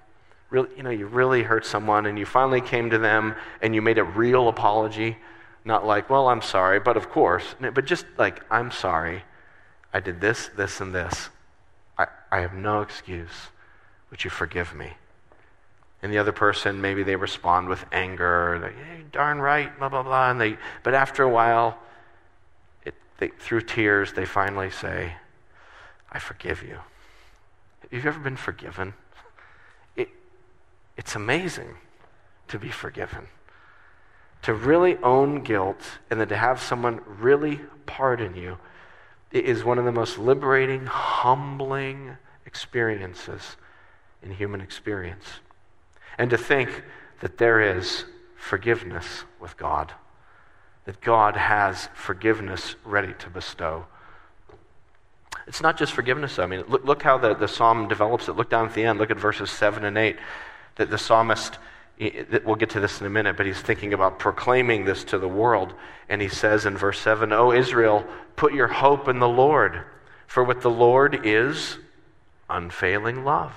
Really, 0.51 0.69
you 0.77 0.83
know, 0.83 0.91
you 0.91 1.07
really 1.07 1.45
hurt 1.45 1.65
someone 1.65 2.07
and 2.07 2.19
you 2.19 2.27
finally 2.27 2.61
came 2.61 2.91
to 2.91 2.99
them 2.99 3.37
and 3.63 3.73
you 3.73 3.83
made 3.83 3.99
a 3.99 4.05
real 4.05 4.49
apology. 4.49 5.17
Not 5.65 5.87
like, 5.87 6.11
well, 6.11 6.27
I'm 6.27 6.43
sorry, 6.43 6.81
but 6.81 6.97
of 6.97 7.09
course. 7.09 7.55
But 7.61 7.85
just 7.85 8.05
like, 8.19 8.43
I'm 8.51 8.73
sorry. 8.73 9.23
I 9.95 10.01
did 10.01 10.21
this, 10.21 10.51
this, 10.57 10.81
and 10.81 10.93
this. 10.93 11.29
I, 11.97 12.09
I 12.33 12.41
have 12.41 12.53
no 12.53 12.83
excuse. 12.83 13.51
Would 14.11 14.25
you 14.25 14.31
forgive 14.31 14.75
me? 14.75 14.95
And 16.03 16.13
the 16.13 16.19
other 16.19 16.33
person, 16.33 16.81
maybe 16.81 17.05
they 17.05 17.15
respond 17.15 17.69
with 17.69 17.85
anger, 17.93 18.59
like, 18.61 18.77
hey, 18.77 19.05
darn 19.13 19.41
right, 19.41 19.77
blah, 19.79 19.89
blah, 19.89 20.03
blah. 20.03 20.31
And 20.31 20.41
they, 20.41 20.59
but 20.83 20.95
after 20.95 21.23
a 21.23 21.29
while, 21.29 21.79
it, 22.85 22.95
they, 23.19 23.29
through 23.29 23.63
tears, 23.63 24.13
they 24.13 24.25
finally 24.25 24.71
say, 24.71 25.15
I 26.11 26.19
forgive 26.19 26.63
you. 26.63 26.79
Have 27.93 28.05
you 28.05 28.09
ever 28.09 28.19
been 28.19 28.37
forgiven? 28.37 28.95
It, 29.95 30.09
it's 30.97 31.15
amazing 31.15 31.77
to 32.49 32.59
be 32.59 32.71
forgiven. 32.71 33.29
To 34.43 34.55
really 34.55 34.97
own 35.05 35.43
guilt 35.43 36.01
and 36.11 36.21
then 36.21 36.27
to 36.29 36.37
have 36.37 36.61
someone 36.61 37.01
really 37.07 37.61
pardon 37.87 38.35
you 38.35 38.59
is 39.31 39.63
one 39.63 39.79
of 39.79 39.85
the 39.85 39.93
most 39.93 40.19
liberating, 40.19 40.87
humbling 40.87 42.17
experiences 42.45 43.57
in 44.21 44.33
human 44.33 44.61
experience 44.61 45.41
and 46.19 46.31
to 46.31 46.39
think 46.39 46.83
that 47.21 47.39
there 47.39 47.77
is 47.77 48.05
forgiveness 48.37 49.25
with 49.41 49.57
God, 49.57 49.93
that 50.85 51.01
God 51.01 51.37
has 51.37 51.89
forgiveness 51.95 52.75
ready 52.85 53.15
to 53.21 53.31
bestow. 53.31 53.87
It's 55.47 55.61
not 55.61 55.77
just 55.77 55.93
forgiveness, 55.93 56.39
I 56.39 56.47
mean, 56.47 56.65
look, 56.69 56.85
look 56.85 57.03
how 57.03 57.19
the, 57.19 57.35
the 57.35 57.49
psalm 57.49 57.89
develops 57.89 58.29
it. 58.29 58.33
Look 58.33 58.51
down 58.51 58.67
at 58.67 58.75
the 58.75 58.85
end, 58.85 58.99
look 58.99 59.11
at 59.11 59.19
verses 59.19 59.51
7 59.51 59.85
and 59.85 59.97
8. 59.97 60.17
That 60.77 60.91
the 60.91 60.99
psalmist, 60.99 61.59
we'll 61.99 62.57
get 62.57 62.71
to 62.71 62.81
this 62.81 63.01
in 63.01 63.07
a 63.07 63.11
minute, 63.11 63.37
but 63.37 63.47
he's 63.47 63.61
thinking 63.61 63.93
about 63.93 64.19
proclaiming 64.19 64.85
this 64.85 65.05
to 65.05 65.19
the 65.19 65.29
world. 65.29 65.75
And 66.09 66.23
he 66.23 66.29
says 66.29 66.67
in 66.67 66.77
verse 66.77 66.99
7 67.01 67.33
O 67.33 67.53
Israel, 67.53 68.05
put 68.37 68.55
your 68.55 68.69
hope 68.69 69.09
in 69.09 69.19
the 69.19 69.29
Lord, 69.29 69.83
for 70.27 70.43
with 70.43 70.63
the 70.63 70.71
Lord 70.71 71.27
is 71.27 71.79
unfailing 72.49 73.25
love 73.25 73.53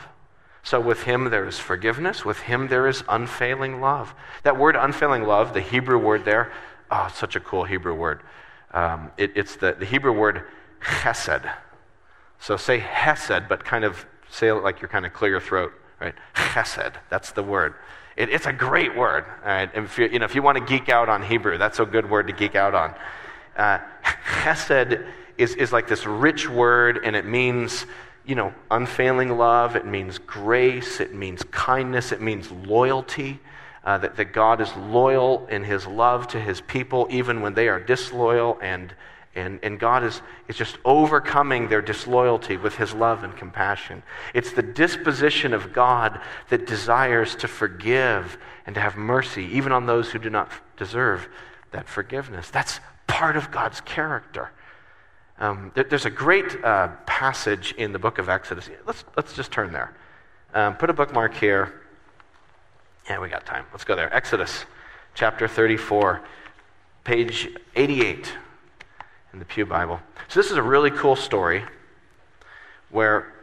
so 0.65 0.81
with 0.81 1.03
him 1.03 1.29
there 1.29 1.47
is 1.47 1.59
forgiveness. 1.59 2.25
With 2.25 2.39
him 2.39 2.67
there 2.67 2.87
is 2.87 3.03
unfailing 3.07 3.81
love. 3.81 4.15
That 4.41 4.57
word 4.57 4.75
unfailing 4.75 5.23
love, 5.23 5.53
the 5.53 5.61
Hebrew 5.61 5.99
word 5.99 6.25
there, 6.25 6.51
oh, 6.89 7.07
such 7.13 7.35
a 7.35 7.39
cool 7.39 7.65
Hebrew 7.65 7.93
word. 7.93 8.21
Um, 8.71 9.11
it, 9.15 9.31
it's 9.35 9.55
the, 9.55 9.75
the 9.77 9.85
Hebrew 9.85 10.11
word 10.11 10.41
chesed. 10.81 11.47
So 12.39 12.57
say 12.57 12.79
hesed, 12.79 13.47
but 13.47 13.63
kind 13.63 13.85
of 13.85 14.07
say 14.31 14.47
it 14.47 14.55
like 14.55 14.81
you're 14.81 14.89
kind 14.89 15.05
of 15.05 15.13
clear 15.13 15.31
your 15.31 15.39
throat, 15.39 15.71
right? 16.01 16.15
Chesed, 16.33 16.93
that's 17.11 17.31
the 17.31 17.43
word. 17.43 17.75
It, 18.17 18.29
it's 18.29 18.47
a 18.47 18.53
great 18.53 18.95
word. 18.95 19.25
Right? 19.45 19.69
If, 19.71 19.99
you, 19.99 20.07
you 20.07 20.17
know, 20.17 20.25
if 20.25 20.33
you 20.33 20.41
want 20.41 20.57
to 20.57 20.65
geek 20.65 20.89
out 20.89 21.09
on 21.09 21.21
Hebrew, 21.21 21.59
that's 21.59 21.79
a 21.79 21.85
good 21.85 22.09
word 22.09 22.25
to 22.25 22.33
geek 22.33 22.55
out 22.55 22.73
on. 22.73 22.95
Uh, 23.55 23.79
chesed 24.41 25.05
is, 25.37 25.53
is 25.55 25.71
like 25.71 25.87
this 25.87 26.07
rich 26.07 26.49
word, 26.49 27.01
and 27.03 27.15
it 27.15 27.25
means, 27.25 27.85
you 28.25 28.35
know, 28.35 28.53
unfailing 28.71 29.37
love. 29.37 29.75
It 29.75 29.85
means 29.85 30.17
grace. 30.17 30.99
It 30.99 31.13
means 31.13 31.43
kindness. 31.51 32.11
It 32.11 32.21
means 32.21 32.51
loyalty. 32.51 33.39
Uh, 33.83 33.99
that, 33.99 34.17
that 34.17 34.33
God 34.33 34.61
is 34.61 34.75
loyal 34.75 35.45
in 35.45 35.63
his 35.63 35.85
love 35.85 36.27
to 36.29 36.41
his 36.41 36.59
people, 36.59 37.07
even 37.11 37.41
when 37.41 37.53
they 37.53 37.67
are 37.67 37.79
disloyal 37.79 38.57
and 38.59 38.95
and, 39.35 39.59
and 39.63 39.79
God 39.79 40.03
is, 40.03 40.21
is 40.47 40.55
just 40.55 40.77
overcoming 40.85 41.67
their 41.67 41.81
disloyalty 41.81 42.55
with 42.55 42.75
his 42.75 42.93
love 42.93 43.23
and 43.23 43.35
compassion. 43.35 44.01
It's 44.33 44.53
the 44.53 44.63
disposition 44.63 45.53
of 45.53 45.73
God 45.73 46.21
that 46.49 46.65
desires 46.65 47.35
to 47.37 47.47
forgive 47.47 48.37
and 48.65 48.73
to 48.75 48.81
have 48.81 48.95
mercy, 48.95 49.43
even 49.51 49.73
on 49.73 49.85
those 49.85 50.09
who 50.09 50.19
do 50.19 50.29
not 50.29 50.49
deserve 50.77 51.27
that 51.71 51.89
forgiveness. 51.89 52.49
That's 52.49 52.79
part 53.07 53.35
of 53.35 53.51
God's 53.51 53.81
character. 53.81 54.51
Um, 55.37 55.71
there, 55.75 55.83
there's 55.83 56.05
a 56.05 56.09
great 56.09 56.63
uh, 56.63 56.89
passage 57.05 57.73
in 57.77 57.91
the 57.91 57.99
book 57.99 58.19
of 58.19 58.29
Exodus. 58.29 58.69
Let's, 58.85 59.03
let's 59.17 59.33
just 59.33 59.51
turn 59.51 59.73
there. 59.73 59.93
Um, 60.53 60.75
put 60.75 60.89
a 60.89 60.93
bookmark 60.93 61.33
here. 61.35 61.81
Yeah, 63.09 63.19
we 63.19 63.29
got 63.29 63.45
time. 63.45 63.65
Let's 63.71 63.83
go 63.83 63.95
there. 63.95 64.13
Exodus 64.13 64.65
chapter 65.13 65.47
34, 65.47 66.21
page 67.03 67.49
88 67.75 68.33
in 69.33 69.39
the 69.39 69.45
Pew 69.45 69.65
Bible. 69.65 69.99
So, 70.27 70.39
this 70.39 70.49
is 70.49 70.57
a 70.57 70.63
really 70.63 70.91
cool 70.91 71.15
story 71.15 71.63
where 72.89 73.33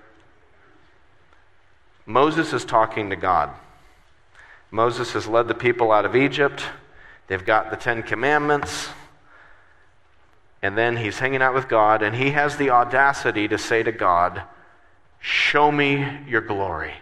Moses 2.07 2.53
is 2.53 2.65
talking 2.65 3.11
to 3.11 3.17
God. 3.17 3.51
Moses 4.71 5.13
has 5.13 5.27
led 5.27 5.49
the 5.49 5.55
people 5.55 5.93
out 5.93 6.07
of 6.07 6.17
Egypt. 6.17 6.65
They've 7.27 7.45
got 7.45 7.71
the 7.71 7.77
Ten 7.77 8.03
Commandments. 8.03 8.89
And 10.63 10.79
then 10.79 10.97
he's 10.97 11.19
hanging 11.19 11.43
out 11.43 11.55
with 11.55 11.69
God, 11.69 12.03
and 12.03 12.15
he 12.15 12.31
has 12.31 12.57
the 12.57 12.71
audacity 12.71 13.49
to 13.49 13.59
say 13.59 13.83
to 13.83 13.93
God, 13.93 14.43
Show 15.21 15.71
me 15.71 16.19
your 16.27 16.41
glory. 16.41 16.95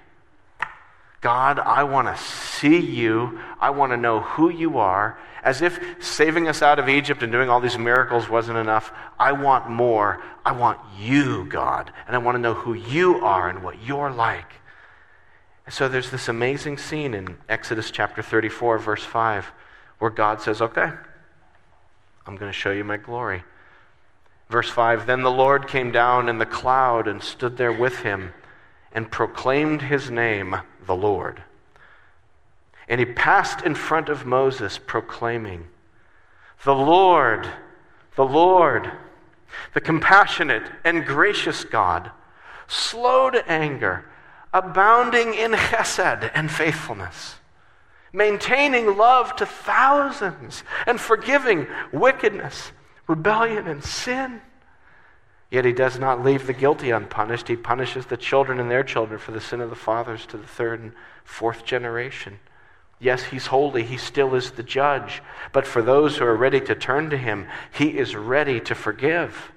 God, 1.21 1.59
I 1.59 1.85
want 1.85 2.09
to 2.09 2.23
see 2.23 2.79
you. 2.79 3.41
I 3.59 3.71
want 3.71 3.93
to 3.93 3.97
know 3.97 4.21
who 4.21 4.51
you 4.51 4.79
are. 4.79 5.19
As 5.43 5.63
if 5.63 5.79
saving 6.01 6.49
us 6.49 6.61
out 6.63 6.79
of 6.79 6.89
Egypt 6.89 7.23
and 7.23 7.33
doing 7.33 7.49
all 7.49 7.61
these 7.61 7.79
miracles 7.79 8.29
wasn't 8.29 8.59
enough. 8.59 8.93
I 9.19 9.33
want 9.33 9.71
more. 9.71 10.23
I 10.45 10.53
want 10.53 10.79
you, 10.99 11.45
God. 11.47 11.93
And 12.07 12.15
I 12.15 12.19
want 12.19 12.37
to 12.37 12.41
know 12.41 12.55
who 12.55 12.75
you 12.75 13.17
are 13.25 13.49
and 13.49 13.63
what 13.63 13.83
you're 13.83 14.11
like. 14.11 14.55
And 15.65 15.75
so 15.75 15.89
there's 15.89 16.11
this 16.11 16.29
amazing 16.29 16.79
scene 16.79 17.15
in 17.15 17.39
Exodus 17.49 17.91
chapter 17.91 18.23
34, 18.23 18.79
verse 18.79 19.05
5, 19.05 19.53
where 19.99 20.11
God 20.11 20.41
says, 20.43 20.61
Okay, 20.61 20.91
I'm 22.27 22.37
going 22.37 22.51
to 22.51 22.57
show 22.59 22.71
you 22.71 22.85
my 22.85 22.97
glory. 22.97 23.43
Verse 24.49 24.69
5 24.69 25.07
Then 25.07 25.23
the 25.23 25.31
Lord 25.31 25.69
came 25.69 25.93
down 25.93 26.29
in 26.29 26.39
the 26.39 26.47
cloud 26.47 27.09
and 27.09 27.23
stood 27.23 27.57
there 27.57 27.73
with 27.73 28.01
him 28.01 28.33
and 28.93 29.11
proclaimed 29.11 29.83
his 29.83 30.11
name, 30.11 30.57
the 30.87 30.97
Lord. 30.97 31.43
And 32.89 32.99
he 32.99 33.07
passed 33.07 33.63
in 33.63 33.77
front 33.77 34.09
of 34.09 34.27
Moses, 34.27 34.79
proclaiming, 34.79 35.69
The 36.65 36.75
Lord, 36.75 37.49
the 38.17 38.25
Lord, 38.25 38.91
the 39.75 39.81
compassionate 39.81 40.65
and 40.85 41.07
gracious 41.07 41.65
God, 41.65 42.11
slow 42.67 43.31
to 43.31 43.49
anger, 43.49 44.05
abounding 44.53 45.35
in 45.35 45.53
chesed 45.53 46.31
and 46.35 46.51
faithfulness, 46.51 47.37
maintaining 48.13 48.97
love 48.97 49.37
to 49.37 49.47
thousands, 49.47 50.65
and 50.87 51.01
forgiving 51.01 51.67
wickedness, 51.93 52.73
rebellion, 53.07 53.67
and 53.67 53.85
sin. 53.85 54.41
Yet 55.51 55.65
he 55.65 55.73
does 55.73 55.99
not 55.99 56.25
leave 56.25 56.47
the 56.47 56.53
guilty 56.53 56.91
unpunished. 56.91 57.49
He 57.49 57.57
punishes 57.57 58.07
the 58.07 58.17
children 58.17 58.61
and 58.61 58.71
their 58.71 58.85
children 58.85 59.19
for 59.19 59.33
the 59.33 59.41
sin 59.41 59.61
of 59.61 59.71
the 59.71 59.77
fathers 59.77 60.25
to 60.27 60.37
the 60.37 60.47
third 60.47 60.81
and 60.81 60.93
fourth 61.25 61.65
generation. 61.65 62.39
Yes, 63.01 63.25
he's 63.25 63.47
holy. 63.47 63.83
He 63.83 63.97
still 63.97 64.35
is 64.35 64.53
the 64.53 64.63
judge. 64.63 65.23
But 65.53 65.67
for 65.67 65.83
those 65.83 66.19
who 66.19 66.25
are 66.25 66.37
ready 66.37 66.61
to 66.61 66.75
turn 66.75 67.11
to 67.11 67.17
him, 67.17 67.49
he 67.73 67.99
is 67.99 68.15
ready 68.15 68.61
to 68.61 68.75
forgive 68.75 69.51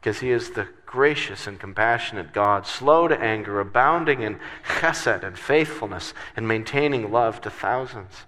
because 0.00 0.20
he 0.20 0.30
is 0.30 0.50
the 0.50 0.66
gracious 0.90 1.46
and 1.46 1.60
compassionate 1.60 2.32
God, 2.32 2.66
slow 2.66 3.06
to 3.06 3.16
anger, 3.16 3.60
abounding 3.60 4.22
in 4.22 4.40
chesed 4.66 5.22
and 5.22 5.38
faithfulness, 5.38 6.12
and 6.34 6.48
maintaining 6.48 7.12
love 7.12 7.40
to 7.42 7.50
thousands. 7.50 8.26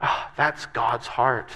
Oh, 0.00 0.30
that's 0.34 0.64
God's 0.64 1.06
heart. 1.06 1.50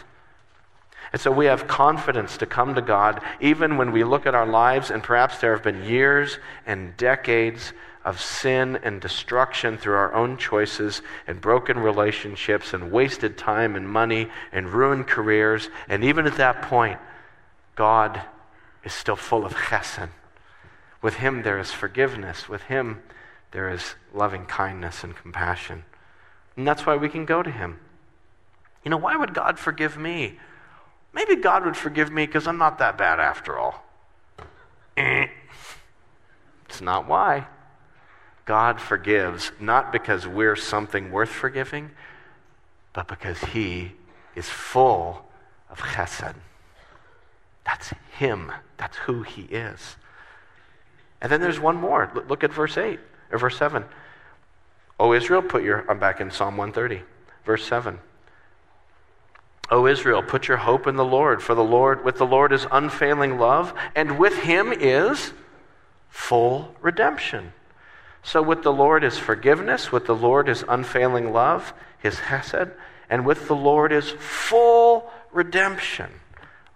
And 1.15 1.21
so 1.21 1.31
we 1.31 1.47
have 1.47 1.67
confidence 1.67 2.37
to 2.37 2.47
come 2.47 2.75
to 2.75 2.83
God 2.83 3.23
even 3.41 3.79
when 3.79 3.91
we 3.91 4.05
look 4.05 4.27
at 4.27 4.35
our 4.35 4.47
lives, 4.47 4.91
and 4.91 5.03
perhaps 5.03 5.39
there 5.39 5.53
have 5.53 5.63
been 5.63 5.83
years 5.85 6.39
and 6.67 6.95
decades 6.99 7.73
of 8.05 8.21
sin 8.21 8.79
and 8.83 9.01
destruction 9.01 9.79
through 9.79 9.97
our 9.97 10.13
own 10.13 10.37
choices 10.37 11.01
and 11.27 11.41
broken 11.41 11.79
relationships 11.79 12.75
and 12.75 12.93
wasted 12.93 13.39
time 13.39 13.77
and 13.77 13.89
money 13.89 14.29
and 14.53 14.69
ruined 14.69 15.07
careers. 15.07 15.71
And 15.89 16.05
even 16.05 16.27
at 16.27 16.37
that 16.37 16.61
point, 16.61 16.99
God 17.77 18.21
is 18.85 18.93
still 18.93 19.17
full 19.17 19.47
of 19.47 19.55
chesed. 19.55 20.11
With 21.01 21.15
Him, 21.15 21.43
there 21.43 21.59
is 21.59 21.71
forgiveness. 21.71 22.49
With 22.49 22.63
Him, 22.63 23.03
there 23.53 23.69
is 23.71 23.95
loving 24.13 24.47
kindness 24.47 25.05
and 25.05 25.17
compassion. 25.17 25.85
And 26.57 26.67
that's 26.67 26.85
why 26.85 26.97
we 26.97 27.09
can 27.09 27.25
go 27.25 27.43
to 27.43 27.51
Him. 27.51 27.79
You 28.85 28.91
know, 28.91 28.97
why 28.97 29.17
would 29.17 29.35
God 29.35 29.59
forgive 29.59 29.97
me? 29.97 30.39
Maybe 31.13 31.37
God 31.37 31.65
would 31.65 31.77
forgive 31.77 32.11
me 32.11 32.27
because 32.27 32.47
I'm 32.47 32.59
not 32.59 32.79
that 32.79 32.99
bad 32.99 33.21
after 33.21 33.59
all. 33.59 33.85
Eh. 34.97 35.27
It's 36.69 36.81
not 36.81 37.09
why. 37.09 37.47
God 38.45 38.81
forgives 38.81 39.53
not 39.61 39.93
because 39.93 40.27
we're 40.27 40.57
something 40.57 41.13
worth 41.13 41.29
forgiving, 41.29 41.91
but 42.93 43.07
because 43.07 43.39
He 43.39 43.93
is 44.35 44.49
full 44.49 45.27
of 45.71 45.79
chesed. 45.81 46.35
That's 47.65 47.93
Him, 48.13 48.53
that's 48.77 48.97
who 48.97 49.23
He 49.23 49.43
is. 49.43 49.97
And 51.21 51.33
then 51.33 51.41
there's 51.41 51.61
one 51.61 51.77
more. 51.77 52.11
Look 52.29 52.45
at 52.45 52.53
verse 52.53 52.77
8 52.77 52.99
or 53.33 53.39
verse 53.39 53.57
7. 53.59 53.85
O 55.01 55.13
Israel, 55.13 55.43
put 55.43 55.63
your, 55.63 55.89
I'm 55.91 55.99
back 55.99 56.21
in 56.21 56.31
Psalm 56.31 56.57
130, 56.57 57.03
verse 57.45 57.65
7. 57.65 57.99
O 59.71 59.87
Israel, 59.87 60.23
put 60.23 60.49
your 60.49 60.57
hope 60.57 60.87
in 60.87 60.97
the 60.97 61.05
Lord, 61.05 61.43
for 61.43 61.55
the 61.55 61.65
Lord, 61.65 62.05
with 62.05 62.17
the 62.17 62.27
Lord 62.27 62.53
is 62.53 62.67
unfailing 62.71 63.39
love, 63.39 63.75
and 63.95 64.19
with 64.19 64.39
him 64.39 64.73
is 64.73 65.33
full 66.09 66.75
redemption. 66.81 67.53
So, 68.23 68.43
with 68.43 68.63
the 68.63 68.73
Lord 68.73 69.05
is 69.05 69.19
forgiveness, 69.19 69.93
with 69.93 70.07
the 70.07 70.17
Lord 70.17 70.49
is 70.49 70.65
unfailing 70.69 71.33
love, 71.33 71.73
his 71.99 72.19
hesed, 72.19 72.71
and 73.11 73.25
with 73.25 73.47
the 73.47 73.57
Lord 73.57 73.93
is 73.93 74.11
full 74.11 75.11
redemption. 75.33 76.11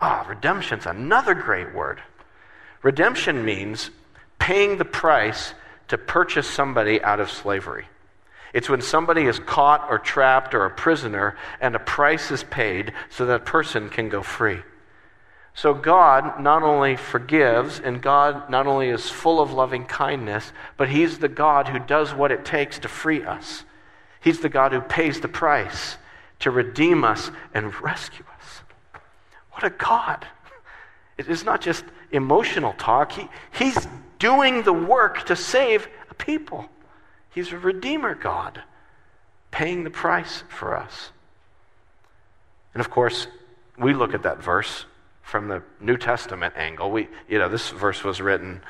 Ah, 0.01 0.25
redemption's 0.29 0.87
another 0.87 1.35
great 1.35 1.75
word. 1.75 2.01
Redemption 2.83 3.45
means 3.45 3.91
paying 4.43 4.77
the 4.77 4.85
price 4.85 5.55
to 5.87 5.97
purchase 5.97 6.51
somebody 6.51 7.01
out 7.01 7.21
of 7.21 7.31
slavery. 7.31 7.87
It's 8.53 8.69
when 8.69 8.83
somebody 8.83 9.27
is 9.27 9.39
caught 9.39 9.87
or 9.89 10.01
trapped 10.01 10.53
or 10.53 10.65
a 10.65 10.71
prisoner 10.71 11.37
and 11.61 11.77
a 11.77 11.79
price 11.79 12.33
is 12.33 12.43
paid 12.43 12.93
so 13.09 13.25
that 13.27 13.45
person 13.45 13.89
can 13.89 14.09
go 14.09 14.21
free. 14.21 14.59
So 15.55 15.73
God 15.73 16.41
not 16.41 16.65
only 16.65 16.97
forgives, 16.97 17.79
and 17.79 18.03
God 18.03 18.51
not 18.51 18.67
only 18.67 18.89
is 18.89 19.09
full 19.09 19.41
of 19.41 19.53
loving 19.53 19.85
kindness, 19.85 20.53
but 20.77 20.89
He's 20.89 21.19
the 21.19 21.29
God 21.29 21.69
who 21.69 21.79
does 21.79 22.13
what 22.13 22.33
it 22.33 22.45
takes 22.45 22.81
to 22.81 22.89
free 22.89 23.23
us. 23.23 23.63
He's 24.21 24.41
the 24.41 24.49
God 24.49 24.73
who 24.73 24.81
pays 24.81 25.21
the 25.21 25.29
price 25.29 25.99
to 26.41 26.51
redeem 26.51 27.05
us 27.05 27.31
and 27.55 27.81
rescue 27.81 28.25
us. 28.41 28.63
What 29.53 29.63
a 29.63 29.71
God! 29.71 30.27
It 31.17 31.29
is 31.29 31.45
not 31.45 31.61
just 31.61 31.85
emotional 32.11 32.73
talk, 32.73 33.13
he, 33.13 33.29
He's 33.53 33.87
doing 34.23 34.63
the 34.63 34.73
work 34.73 35.27
to 35.27 35.35
save 35.35 35.89
a 36.09 36.15
people. 36.15 36.65
He's 37.35 37.51
a 37.51 37.59
Redeemer 37.59 38.15
God, 38.15 38.63
paying 39.51 39.83
the 39.83 39.91
price 39.91 40.45
for 40.49 40.77
us. 40.77 41.11
And 42.73 42.81
of 42.81 42.89
course, 42.89 43.27
we 43.77 43.93
look 43.93 44.15
at 44.15 44.23
that 44.23 44.41
verse 44.41 44.85
from 45.23 45.49
the 45.49 45.65
New 45.81 45.97
Testament 45.97 46.55
angle. 46.57 46.93
We, 46.93 47.09
you 47.29 47.41
know, 47.41 47.49
this 47.49 47.71
verse 47.71 48.05
was 48.05 48.21
written, 48.21 48.61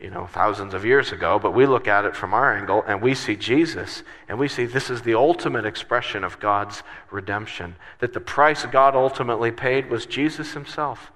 you 0.00 0.10
know, 0.10 0.26
thousands 0.26 0.74
of 0.74 0.84
years 0.84 1.10
ago, 1.10 1.40
but 1.40 1.54
we 1.54 1.66
look 1.66 1.88
at 1.88 2.04
it 2.04 2.14
from 2.14 2.32
our 2.32 2.56
angle 2.56 2.84
and 2.86 3.02
we 3.02 3.16
see 3.16 3.34
Jesus 3.34 4.04
and 4.28 4.38
we 4.38 4.46
see 4.46 4.64
this 4.64 4.90
is 4.90 5.02
the 5.02 5.14
ultimate 5.14 5.66
expression 5.66 6.22
of 6.22 6.38
God's 6.38 6.84
redemption. 7.10 7.74
That 7.98 8.12
the 8.12 8.20
price 8.20 8.64
God 8.66 8.94
ultimately 8.94 9.50
paid 9.50 9.90
was 9.90 10.06
Jesus 10.06 10.52
himself, 10.52 11.10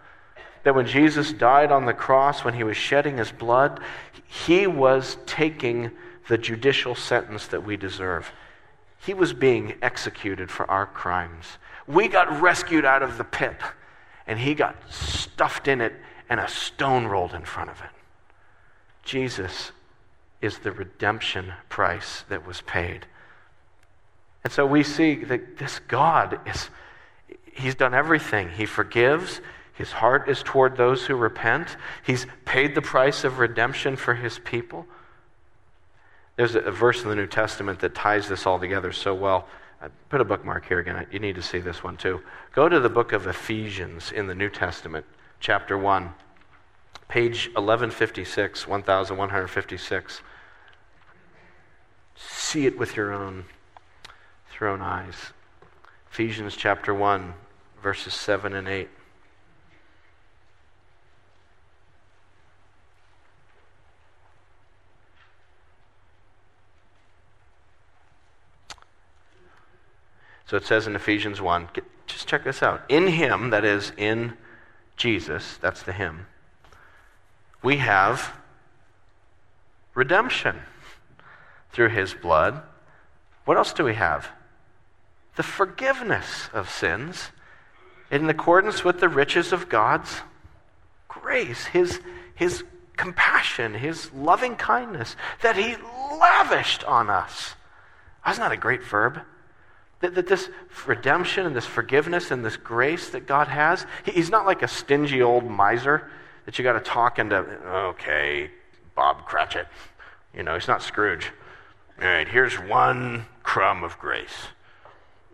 that 0.65 0.75
when 0.75 0.87
Jesus 0.87 1.33
died 1.33 1.73
on 1.73 1.87
the 1.87 1.95
cross, 1.95 2.45
when 2.45 2.55
he 2.55 2.65
was 2.65 2.77
shedding 2.77 3.19
his 3.19 3.33
blood, 3.33 3.81
he 4.27 4.67
was 4.67 5.19
taking 5.27 5.91
the 6.29 6.39
judicial 6.39 6.95
sentence 6.95 7.47
that 7.49 7.65
we 7.65 7.77
deserve. 7.77 8.33
He 9.05 9.15
was 9.15 9.33
being 9.33 9.75
executed 9.83 10.51
for 10.51 10.71
our 10.71 10.87
crimes. 10.87 11.59
We 11.87 12.09
got 12.09 12.41
rescued 12.41 12.85
out 12.85 13.03
of 13.03 13.19
the 13.19 13.25
pit, 13.25 13.57
and 14.27 14.39
he 14.39 14.55
got 14.55 14.77
stuffed 14.91 15.67
in 15.67 15.81
it 15.81 15.95
and 16.31 16.41
a 16.41 16.49
stone 16.49 17.07
rolled 17.07 17.35
in 17.35 17.43
front 17.43 17.71
of 17.71 17.81
it. 17.81 17.91
Jesus 19.03 19.73
is 20.41 20.59
the 20.59 20.73
redemption 20.73 21.53
price 21.69 22.25
that 22.29 22.47
was 22.47 22.61
paid. 22.63 23.07
And 24.45 24.53
so 24.53 24.67
we 24.67 24.83
see 24.83 25.17
that 25.25 25.59
this 25.59 25.81
God 25.89 26.41
is, 26.47 26.71
He's 27.53 27.75
done 27.75 27.95
everything. 27.95 28.49
He 28.49 28.67
forgives, 28.67 29.41
His 29.75 29.93
heart 29.93 30.29
is 30.29 30.43
toward 30.43 30.77
those 30.77 31.07
who 31.07 31.15
repent, 31.17 31.77
He's 32.05 32.27
paid 32.45 32.75
the 32.75 32.83
price 32.83 33.25
of 33.25 33.39
redemption 33.39 33.97
for 33.97 34.15
His 34.15 34.39
people. 34.39 34.87
There's 36.37 36.55
a 36.55 36.71
verse 36.71 37.03
in 37.03 37.09
the 37.09 37.17
New 37.17 37.27
Testament 37.27 37.81
that 37.81 37.95
ties 37.95 38.29
this 38.29 38.47
all 38.47 38.59
together 38.59 38.93
so 38.93 39.15
well. 39.15 39.49
I 39.81 39.89
put 40.09 40.21
a 40.21 40.25
bookmark 40.25 40.67
here 40.67 40.79
again. 40.79 41.07
You 41.11 41.19
need 41.19 41.35
to 41.35 41.43
see 41.43 41.59
this 41.59 41.83
one 41.83 41.97
too. 41.97 42.23
Go 42.55 42.69
to 42.69 42.81
the 42.81 42.89
book 42.89 43.13
of 43.13 43.27
Ephesians 43.27 44.13
in 44.13 44.27
the 44.27 44.35
New 44.35 44.49
Testament, 44.49 45.05
chapter 45.41 45.77
1, 45.77 46.15
page 47.09 47.49
1156, 47.49 48.67
1156. 48.67 50.23
See 52.15 52.67
it 52.67 52.79
with 52.79 52.97
your 52.97 53.13
own, 53.13 53.45
thrown 54.51 54.81
eyes. 54.81 55.33
Ephesians 56.11 56.57
chapter 56.57 56.95
1, 56.95 57.35
verses 57.83 58.15
7 58.15 58.55
and 58.55 58.69
8. 58.69 58.89
So 70.53 70.59
it 70.59 70.67
says 70.67 70.87
in 70.87 70.95
Ephesians 70.95 71.41
1, 71.41 71.71
get, 71.73 71.85
just 72.07 72.29
check 72.29 72.45
this 72.45 72.63
out. 72.63 72.83
In 72.91 73.07
Him, 73.07 73.49
that 73.49 73.65
is, 73.65 73.91
in 73.97 74.35
Jesus, 74.99 75.57
that's 75.63 75.83
the 75.83 75.95
Him, 75.95 76.27
we 77.63 77.79
have 77.79 78.35
redemption 79.95 80.57
through 81.71 81.89
His 81.89 82.13
blood. 82.13 82.61
What 83.47 83.57
else 83.57 83.73
do 83.73 83.83
we 83.83 83.95
have? 83.95 84.29
The 85.37 85.43
forgiveness 85.43 86.51
of 86.53 86.69
sins 86.69 87.31
in 88.11 88.29
accordance 88.29 88.85
with 88.85 89.01
the 89.01 89.09
riches 89.09 89.55
of 89.55 89.71
God's 89.71 90.21
grace, 91.09 91.65
His, 91.65 91.99
his 92.35 92.63
compassion, 92.99 93.73
His 93.73 94.13
loving 94.13 94.57
kindness 94.57 95.17
that 95.41 95.57
He 95.57 95.77
lavished 96.21 96.85
on 96.85 97.09
us. 97.09 97.55
Not 98.27 98.37
that 98.37 98.53
a 98.53 98.59
great 98.59 98.85
verb. 98.85 99.23
That, 100.03 100.15
that 100.17 100.27
this 100.27 100.51
redemption 100.87 101.47
and 101.47 101.57
this 101.57 101.65
forgiveness 101.65 102.31
and 102.31 102.45
this 102.45 102.57
grace 102.57 103.11
that 103.11 103.27
God 103.27 103.49
has, 103.49 103.87
he, 104.05 104.13
he's 104.13 104.31
not 104.31 104.47
like 104.47 104.63
a 104.63 104.69
stingy 104.69 105.23
old 105.23 105.49
miser 105.49 106.11
that 106.45 106.59
you 106.59 106.65
got 106.65 106.73
to 106.73 106.81
talk 106.81 107.19
into, 107.19 107.37
okay, 107.37 108.51
Bob 108.95 109.25
Cratchit. 109.25 109.67
You 110.35 110.43
know, 110.43 110.55
he's 110.55 110.69
not 110.69 110.83
Scrooge. 110.83 111.31
All 112.01 112.07
right, 112.07 112.27
here's 112.27 112.55
one 112.55 113.27
crumb 113.43 113.85
of 113.85 113.99
grace. 113.99 114.49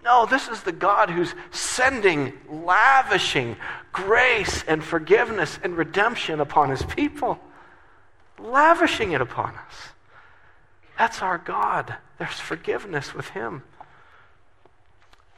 No, 0.04 0.26
this 0.26 0.48
is 0.48 0.62
the 0.62 0.72
God 0.72 1.10
who's 1.10 1.34
sending, 1.50 2.32
lavishing 2.48 3.56
grace 3.92 4.64
and 4.68 4.82
forgiveness 4.82 5.58
and 5.62 5.76
redemption 5.76 6.40
upon 6.40 6.70
his 6.70 6.82
people, 6.82 7.38
lavishing 8.38 9.12
it 9.12 9.20
upon 9.20 9.54
us. 9.54 9.74
That's 10.98 11.22
our 11.22 11.38
God. 11.38 11.94
There's 12.18 12.40
forgiveness 12.40 13.14
with 13.14 13.28
him. 13.30 13.62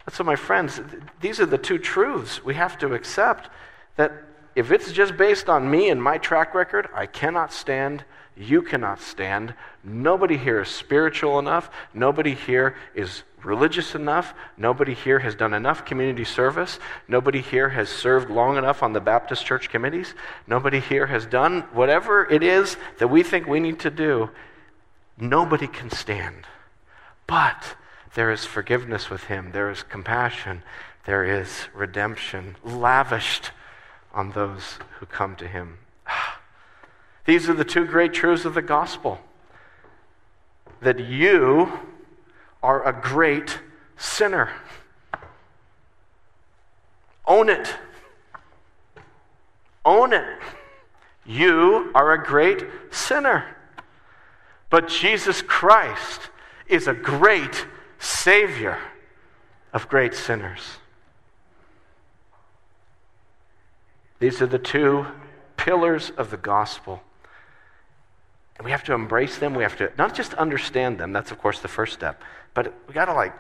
So, 0.09 0.25
my 0.25 0.37
friends, 0.37 0.81
these 1.21 1.41
are 1.41 1.47
the 1.47 1.59
two 1.59 1.79
truths 1.79 2.43
we 2.43 2.55
have 2.55 2.79
to 2.79 2.95
accept 2.95 3.49
that 3.97 4.13
if 4.57 4.73
it's 4.73 4.93
just 4.93 5.17
based 5.17 5.49
on 5.49 5.71
me 5.71 5.91
and 5.91 6.03
my 6.03 6.19
track 6.19 6.55
record, 6.55 6.89
I 6.95 7.07
cannot 7.07 7.53
stand. 7.53 8.05
You 8.37 8.63
cannot 8.63 9.01
stand. 9.01 9.55
Nobody 9.85 10.37
here 10.37 10.63
is 10.63 10.69
spiritual 10.69 11.39
enough. 11.39 11.71
Nobody 11.95 12.35
here 12.35 12.75
is 12.95 13.23
religious 13.45 13.95
enough. 13.95 14.35
Nobody 14.57 14.95
here 14.95 15.19
has 15.21 15.35
done 15.35 15.55
enough 15.55 15.85
community 15.85 16.25
service. 16.25 16.79
Nobody 17.07 17.41
here 17.41 17.69
has 17.69 17.89
served 17.89 18.31
long 18.31 18.57
enough 18.57 18.83
on 18.83 18.93
the 18.93 19.01
Baptist 19.01 19.45
church 19.45 19.69
committees. 19.69 20.15
Nobody 20.47 20.81
here 20.81 21.07
has 21.07 21.27
done 21.27 21.63
whatever 21.73 22.29
it 22.31 22.43
is 22.43 22.77
that 22.99 23.09
we 23.09 23.23
think 23.23 23.47
we 23.47 23.61
need 23.61 23.79
to 23.81 23.91
do. 23.91 24.31
Nobody 25.19 25.67
can 25.67 25.91
stand. 25.91 26.47
But 27.27 27.77
there 28.15 28.31
is 28.31 28.45
forgiveness 28.45 29.11
with 29.11 29.25
him, 29.25 29.53
there 29.53 29.71
is 29.71 29.83
compassion, 29.83 30.63
there 31.05 31.25
is 31.25 31.69
redemption 31.75 32.57
lavished 32.65 33.53
on 34.13 34.33
those 34.33 34.79
who 34.99 35.07
come 35.07 35.37
to 35.37 35.47
him. 35.47 35.79
These 37.25 37.49
are 37.49 37.55
the 37.55 37.65
two 37.65 37.85
great 37.85 38.13
truths 38.13 38.45
of 38.45 38.55
the 38.55 38.63
gospel 38.63 39.21
that 40.81 40.99
you 40.99 41.73
are 42.63 42.87
a 42.87 42.93
great 42.93 43.61
sinner. 43.97 44.51
Own 47.27 47.49
it. 47.49 47.75
Own 49.85 50.13
it. 50.13 50.39
You 51.25 51.91
are 51.95 52.13
a 52.13 52.25
great 52.25 52.65
sinner. 52.91 53.57
But 54.69 54.89
Jesus 54.89 55.43
Christ 55.43 56.31
is 56.67 56.89
a 56.89 56.95
great 56.95 57.67
Savior 58.01 58.79
of 59.73 59.89
great 59.89 60.15
sinners. 60.15 60.79
These 64.19 64.43
are 64.43 64.47
the 64.47 64.59
two 64.59 65.07
pillars 65.57 66.11
of 66.17 66.31
the 66.31 66.37
gospel. 66.37 67.03
And 68.57 68.65
we 68.65 68.73
have 68.73 68.85
to 68.85 68.93
embrace 68.93 69.39
them. 69.39 69.55
We 69.55 69.63
have 69.63 69.77
to 69.77 69.93
not 69.97 70.15
just 70.15 70.35
understand 70.35 70.99
them, 70.99 71.13
that's, 71.13 71.31
of 71.31 71.39
course, 71.39 71.61
the 71.61 71.69
first 71.69 71.93
step, 71.93 72.23
but 72.53 72.75
we 72.89 72.95
got 72.95 73.05
to, 73.05 73.15
like, 73.15 73.33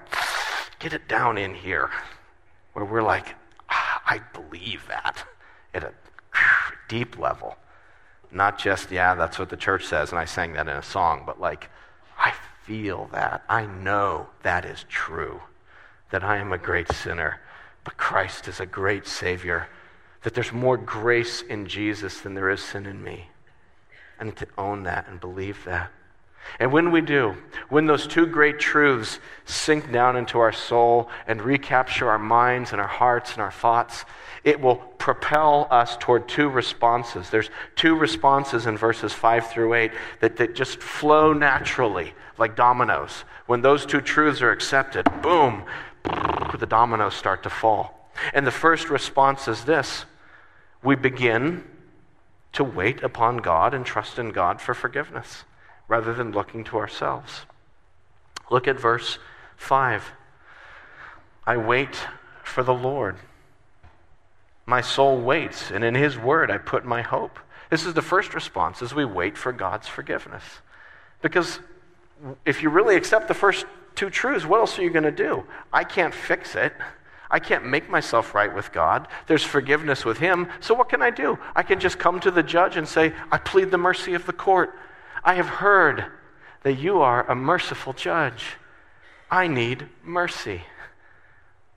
get 0.78 0.92
it 0.92 1.08
down 1.08 1.36
in 1.36 1.54
here 1.54 1.90
where 2.72 2.84
we're 2.84 3.02
like, 3.02 3.34
ah, 3.68 4.02
I 4.06 4.20
believe 4.32 4.86
that 4.88 5.24
at 5.74 5.84
a 5.84 5.92
deep 6.88 7.18
level. 7.18 7.56
Not 8.30 8.58
just, 8.58 8.90
yeah, 8.90 9.14
that's 9.14 9.38
what 9.38 9.48
the 9.48 9.56
church 9.56 9.86
says, 9.86 10.10
and 10.10 10.18
I 10.18 10.24
sang 10.24 10.52
that 10.54 10.68
in 10.68 10.76
a 10.76 10.82
song, 10.82 11.24
but 11.26 11.40
like, 11.40 11.68
I 12.18 12.32
feel 12.70 13.08
that. 13.10 13.42
I 13.48 13.66
know 13.66 14.28
that 14.44 14.64
is 14.64 14.84
true, 14.88 15.40
that 16.12 16.22
I 16.22 16.36
am 16.36 16.52
a 16.52 16.58
great 16.58 16.86
sinner, 16.92 17.40
but 17.82 17.96
Christ 17.96 18.46
is 18.46 18.60
a 18.60 18.66
great 18.66 19.08
Savior, 19.08 19.66
that 20.22 20.34
there's 20.34 20.52
more 20.52 20.76
grace 20.76 21.42
in 21.42 21.66
Jesus 21.66 22.20
than 22.20 22.34
there 22.34 22.48
is 22.48 22.62
sin 22.62 22.86
in 22.86 23.02
me. 23.02 23.28
I 24.20 24.24
need 24.24 24.36
to 24.36 24.46
own 24.56 24.84
that 24.84 25.08
and 25.08 25.20
believe 25.20 25.64
that. 25.64 25.90
And 26.58 26.72
when 26.72 26.90
we 26.90 27.00
do, 27.00 27.36
when 27.68 27.86
those 27.86 28.06
two 28.06 28.26
great 28.26 28.58
truths 28.58 29.18
sink 29.44 29.90
down 29.92 30.16
into 30.16 30.38
our 30.38 30.52
soul 30.52 31.08
and 31.26 31.40
recapture 31.40 32.10
our 32.10 32.18
minds 32.18 32.72
and 32.72 32.80
our 32.80 32.88
hearts 32.88 33.32
and 33.32 33.40
our 33.40 33.52
thoughts, 33.52 34.04
it 34.44 34.60
will 34.60 34.76
propel 34.76 35.68
us 35.70 35.96
toward 35.98 36.28
two 36.28 36.48
responses. 36.48 37.30
There's 37.30 37.50
two 37.76 37.94
responses 37.94 38.66
in 38.66 38.76
verses 38.76 39.12
5 39.12 39.48
through 39.48 39.74
8 39.74 39.92
that, 40.20 40.36
that 40.36 40.54
just 40.54 40.80
flow 40.80 41.32
naturally 41.32 42.14
like 42.38 42.56
dominoes. 42.56 43.24
When 43.46 43.62
those 43.62 43.86
two 43.86 44.00
truths 44.00 44.42
are 44.42 44.50
accepted, 44.50 45.06
boom, 45.22 45.64
the 46.58 46.66
dominoes 46.66 47.14
start 47.14 47.42
to 47.44 47.50
fall. 47.50 48.10
And 48.34 48.46
the 48.46 48.50
first 48.50 48.90
response 48.90 49.46
is 49.48 49.64
this 49.64 50.04
we 50.82 50.94
begin 50.94 51.64
to 52.52 52.64
wait 52.64 53.02
upon 53.02 53.38
God 53.38 53.74
and 53.74 53.84
trust 53.84 54.18
in 54.18 54.30
God 54.30 54.60
for 54.60 54.74
forgiveness 54.74 55.44
rather 55.90 56.14
than 56.14 56.30
looking 56.30 56.62
to 56.62 56.78
ourselves. 56.78 57.40
Look 58.48 58.68
at 58.68 58.78
verse 58.78 59.18
5. 59.56 60.12
I 61.44 61.56
wait 61.56 61.96
for 62.44 62.62
the 62.62 62.72
Lord. 62.72 63.16
My 64.66 64.80
soul 64.80 65.20
waits, 65.20 65.72
and 65.72 65.82
in 65.82 65.96
his 65.96 66.16
word 66.16 66.48
I 66.48 66.58
put 66.58 66.84
my 66.84 67.02
hope. 67.02 67.40
This 67.70 67.84
is 67.84 67.94
the 67.94 68.02
first 68.02 68.34
response 68.34 68.82
as 68.82 68.94
we 68.94 69.04
wait 69.04 69.36
for 69.36 69.52
God's 69.52 69.88
forgiveness. 69.88 70.44
Because 71.22 71.58
if 72.46 72.62
you 72.62 72.70
really 72.70 72.94
accept 72.94 73.26
the 73.26 73.34
first 73.34 73.66
two 73.96 74.10
truths, 74.10 74.46
what 74.46 74.60
else 74.60 74.78
are 74.78 74.82
you 74.82 74.90
going 74.90 75.02
to 75.02 75.10
do? 75.10 75.44
I 75.72 75.82
can't 75.82 76.14
fix 76.14 76.54
it. 76.54 76.72
I 77.28 77.40
can't 77.40 77.66
make 77.66 77.90
myself 77.90 78.32
right 78.32 78.52
with 78.54 78.70
God. 78.70 79.08
There's 79.26 79.44
forgiveness 79.44 80.04
with 80.04 80.18
Him. 80.18 80.48
So 80.60 80.74
what 80.74 80.88
can 80.88 81.02
I 81.02 81.10
do? 81.10 81.36
I 81.56 81.64
can 81.64 81.80
just 81.80 81.98
come 81.98 82.20
to 82.20 82.30
the 82.30 82.42
judge 82.44 82.76
and 82.76 82.86
say, 82.86 83.12
I 83.32 83.38
plead 83.38 83.72
the 83.72 83.78
mercy 83.78 84.14
of 84.14 84.26
the 84.26 84.32
court. 84.32 84.72
I 85.24 85.34
have 85.34 85.48
heard 85.48 86.06
that 86.62 86.74
you 86.74 87.00
are 87.00 87.28
a 87.30 87.34
merciful 87.34 87.92
judge. 87.92 88.56
I 89.30 89.46
need 89.46 89.86
mercy. 90.02 90.62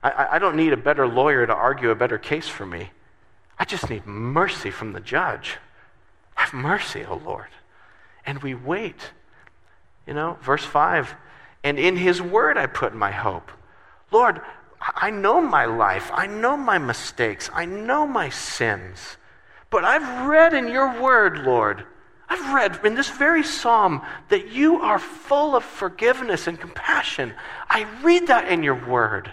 I, 0.02 0.28
I 0.32 0.38
don't 0.38 0.56
need 0.56 0.72
a 0.72 0.76
better 0.76 1.06
lawyer 1.06 1.46
to 1.46 1.54
argue 1.54 1.90
a 1.90 1.94
better 1.94 2.18
case 2.18 2.48
for 2.48 2.66
me. 2.66 2.90
I 3.58 3.64
just 3.64 3.88
need 3.88 4.06
mercy 4.06 4.70
from 4.70 4.92
the 4.92 5.00
judge. 5.00 5.58
Have 6.34 6.52
mercy, 6.52 7.04
O 7.04 7.20
Lord. 7.24 7.48
And 8.26 8.42
we 8.42 8.54
wait. 8.54 9.12
You 10.06 10.14
know, 10.14 10.38
verse 10.42 10.64
5 10.64 11.14
And 11.62 11.78
in 11.78 11.96
his 11.96 12.20
word 12.20 12.58
I 12.58 12.66
put 12.66 12.94
my 12.94 13.10
hope. 13.10 13.50
Lord, 14.10 14.40
I 14.80 15.10
know 15.10 15.40
my 15.40 15.64
life. 15.64 16.10
I 16.12 16.26
know 16.26 16.56
my 16.56 16.78
mistakes. 16.78 17.48
I 17.52 17.64
know 17.64 18.06
my 18.06 18.28
sins. 18.28 19.16
But 19.70 19.84
I've 19.84 20.26
read 20.26 20.52
in 20.52 20.68
your 20.68 21.00
word, 21.00 21.38
Lord, 21.38 21.86
I've 22.28 22.54
read 22.54 22.80
in 22.84 22.94
this 22.94 23.10
very 23.10 23.42
psalm 23.42 24.02
that 24.28 24.52
you 24.52 24.80
are 24.80 24.98
full 24.98 25.54
of 25.54 25.64
forgiveness 25.64 26.46
and 26.46 26.58
compassion. 26.58 27.34
I 27.68 27.86
read 28.02 28.28
that 28.28 28.48
in 28.48 28.62
your 28.62 28.86
word. 28.86 29.32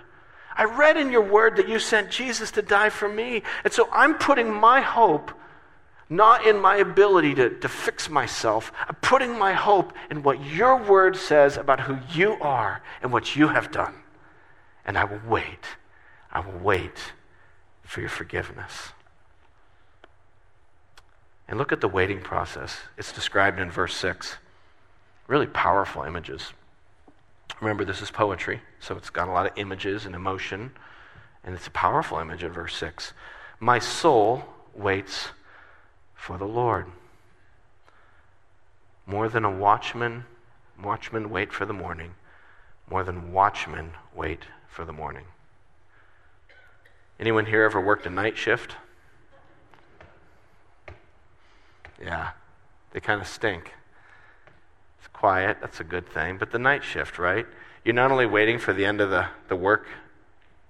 I 0.56 0.65
read 0.65 0.97
in 0.97 1.12
your 1.12 1.23
word 1.23 1.56
that 1.58 1.69
you 1.69 1.80
sent 1.80 2.12
Jesus 2.12 2.51
to 2.51 2.62
die 2.62 2.89
for 2.89 3.08
me. 3.08 3.43
And 3.63 3.71
so 3.71 3.89
I'm 3.91 4.15
putting 4.15 4.54
my 4.54 4.82
hope 4.82 5.32
not 6.12 6.45
in 6.45 6.60
my 6.60 6.75
ability 6.75 7.34
to, 7.36 7.58
to 7.60 7.69
fix 7.69 8.10
myself. 8.10 8.73
I'm 8.86 8.95
putting 8.95 9.39
my 9.39 9.54
hope 9.54 9.93
in 10.12 10.23
what 10.23 10.43
your 10.43 10.75
word 10.75 11.15
says 11.15 11.56
about 11.56 11.80
who 11.80 11.99
you 12.13 12.34
are 12.41 12.84
and 13.01 13.13
what 13.13 13.38
you 13.38 13.47
have 13.47 13.71
done. 13.71 13.95
And 14.86 14.97
I 14.97 15.06
will 15.06 15.21
wait. 15.25 15.65
I 16.30 16.41
will 16.41 16.60
wait 16.60 17.13
for 17.84 18.01
your 18.01 18.10
forgiveness. 18.10 18.89
And 21.52 21.60
look 21.60 21.74
at 21.74 21.82
the 21.82 21.90
waiting 21.90 22.22
process. 22.22 22.78
It's 22.98 23.12
described 23.12 23.60
in 23.60 23.70
verse 23.70 23.94
6. 23.98 24.38
Really 25.28 25.48
powerful 25.48 26.04
images. 26.04 26.54
Remember, 27.60 27.84
this 27.84 28.02
is 28.02 28.10
poetry, 28.10 28.62
so 28.80 28.96
it's 28.96 29.10
got 29.10 29.28
a 29.28 29.32
lot 29.32 29.46
of 29.46 29.52
images 29.58 30.06
and 30.06 30.16
emotion, 30.16 30.72
and 31.44 31.54
it's 31.54 31.68
a 31.68 31.72
powerful 31.72 32.20
image 32.20 32.42
in 32.42 32.54
verse 32.54 32.74
6. 32.76 33.12
My 33.60 33.80
soul 33.80 34.46
waits 34.74 35.32
for 36.16 36.38
the 36.38 36.48
Lord. 36.48 36.86
More 39.06 39.28
than 39.28 39.44
a 39.44 39.52
watchman, 39.52 40.24
watchmen 40.82 41.30
wait 41.30 41.52
for 41.52 41.66
the 41.66 41.74
morning, 41.74 42.14
more 42.90 43.04
than 43.04 43.34
watchmen 43.34 43.92
wait 44.16 44.46
for 44.70 44.86
the 44.86 44.94
morning. 44.94 45.26
Anyone 47.20 47.48
here 47.48 47.64
ever 47.64 47.82
worked 47.82 48.06
a 48.06 48.10
night 48.10 48.38
shift? 48.38 48.78
Yeah, 52.12 52.32
they 52.91 53.00
kind 53.00 53.21
of 53.21 53.28
stink. 53.28 53.74
It's 55.00 55.08
quiet, 55.13 55.60
that's 55.62 55.80
a 55.80 55.86
good 55.86 56.10
thing. 56.10 56.38
But 56.38 56.52
the 56.52 56.60
night 56.60 56.84
shift, 56.84 57.17
right? 57.17 57.45
You're 57.86 57.95
not 57.95 58.12
only 58.12 58.26
waiting 58.26 58.60
for 58.60 58.74
the 58.74 58.84
end 58.84 59.00
of 59.00 59.10
the, 59.10 59.28
the 59.47 59.56
work 59.56 59.88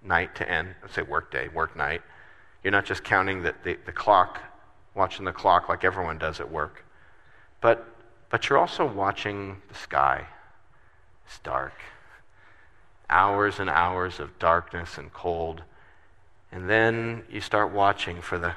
night 0.03 0.35
to 0.35 0.47
end, 0.47 0.75
let's 0.83 0.93
say 0.93 1.01
work 1.01 1.31
day, 1.31 1.47
work 1.47 1.75
night. 1.75 2.03
You're 2.63 2.71
not 2.71 2.85
just 2.85 3.03
counting 3.03 3.41
the, 3.41 3.55
the, 3.63 3.75
the 3.87 3.91
clock, 3.91 4.39
watching 4.93 5.25
the 5.25 5.31
clock 5.31 5.67
like 5.67 5.83
everyone 5.83 6.19
does 6.19 6.39
at 6.39 6.51
work. 6.51 6.85
But, 7.59 7.87
but 8.29 8.47
you're 8.47 8.59
also 8.59 8.85
watching 8.85 9.63
the 9.67 9.73
sky. 9.73 10.27
It's 11.25 11.39
dark. 11.39 11.73
Hours 13.09 13.59
and 13.59 13.67
hours 13.67 14.19
of 14.19 14.37
darkness 14.37 14.99
and 14.99 15.11
cold. 15.11 15.63
And 16.51 16.69
then 16.69 17.23
you 17.31 17.41
start 17.41 17.71
watching 17.71 18.21
for 18.21 18.37
the 18.37 18.53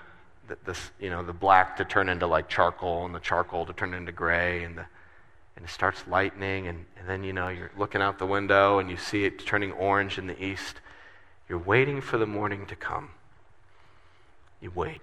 the, 0.48 0.58
this, 0.64 0.90
you 1.00 1.10
know, 1.10 1.22
the 1.22 1.32
black 1.32 1.76
to 1.76 1.84
turn 1.84 2.08
into 2.08 2.26
like 2.26 2.48
charcoal 2.48 3.04
and 3.06 3.14
the 3.14 3.20
charcoal 3.20 3.66
to 3.66 3.72
turn 3.72 3.94
into 3.94 4.12
gray 4.12 4.64
and, 4.64 4.76
the, 4.76 4.86
and 5.56 5.64
it 5.64 5.70
starts 5.70 6.04
lightening 6.08 6.66
and, 6.66 6.84
and 6.98 7.08
then, 7.08 7.24
you 7.24 7.32
know, 7.32 7.48
you're 7.48 7.70
looking 7.76 8.00
out 8.00 8.18
the 8.18 8.26
window 8.26 8.78
and 8.78 8.90
you 8.90 8.96
see 8.96 9.24
it 9.24 9.44
turning 9.46 9.72
orange 9.72 10.18
in 10.18 10.26
the 10.26 10.42
east. 10.42 10.80
You're 11.48 11.58
waiting 11.58 12.00
for 12.00 12.18
the 12.18 12.26
morning 12.26 12.66
to 12.66 12.76
come. 12.76 13.10
You 14.60 14.72
wait. 14.74 15.02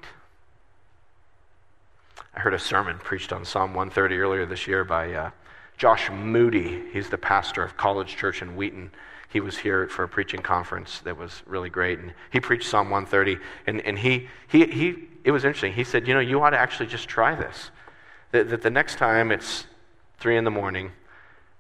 I 2.34 2.40
heard 2.40 2.54
a 2.54 2.60
sermon 2.60 2.98
preached 2.98 3.34
on 3.34 3.46
Psalm 3.46 3.74
130 3.74 4.18
earlier 4.18 4.46
this 4.46 4.66
year 4.66 4.84
by 4.84 5.14
uh, 5.14 5.30
Josh 5.78 6.10
Moody. 6.10 6.84
He's 6.94 7.10
the 7.10 7.18
pastor 7.18 7.64
of 7.64 7.78
College 7.78 8.16
Church 8.16 8.42
in 8.42 8.56
Wheaton 8.56 8.92
he 9.32 9.40
was 9.40 9.58
here 9.58 9.88
for 9.88 10.04
a 10.04 10.10
preaching 10.10 10.42
conference 10.42 11.00
that 11.00 11.18
was 11.18 11.42
really 11.46 11.70
great, 11.70 12.00
and 12.00 12.14
he 12.32 12.40
preached 12.42 12.70
Psalm 12.70 12.90
130. 12.90 13.42
And, 13.66 13.80
and 13.82 13.98
he, 13.98 14.28
he, 14.50 14.66
he, 14.66 15.08
it 15.24 15.32
was 15.32 15.46
interesting. 15.46 15.74
He 15.74 15.84
said, 15.84 16.08
You 16.08 16.14
know, 16.14 16.20
you 16.20 16.42
ought 16.42 16.52
to 16.52 16.60
actually 16.60 16.88
just 16.88 17.08
try 17.08 17.36
this. 17.36 17.72
That, 18.32 18.50
that 18.50 18.62
the 18.62 18.70
next 18.70 18.98
time 18.98 19.32
it's 19.32 19.66
three 20.20 20.38
in 20.38 20.44
the 20.44 20.52
morning, 20.52 20.92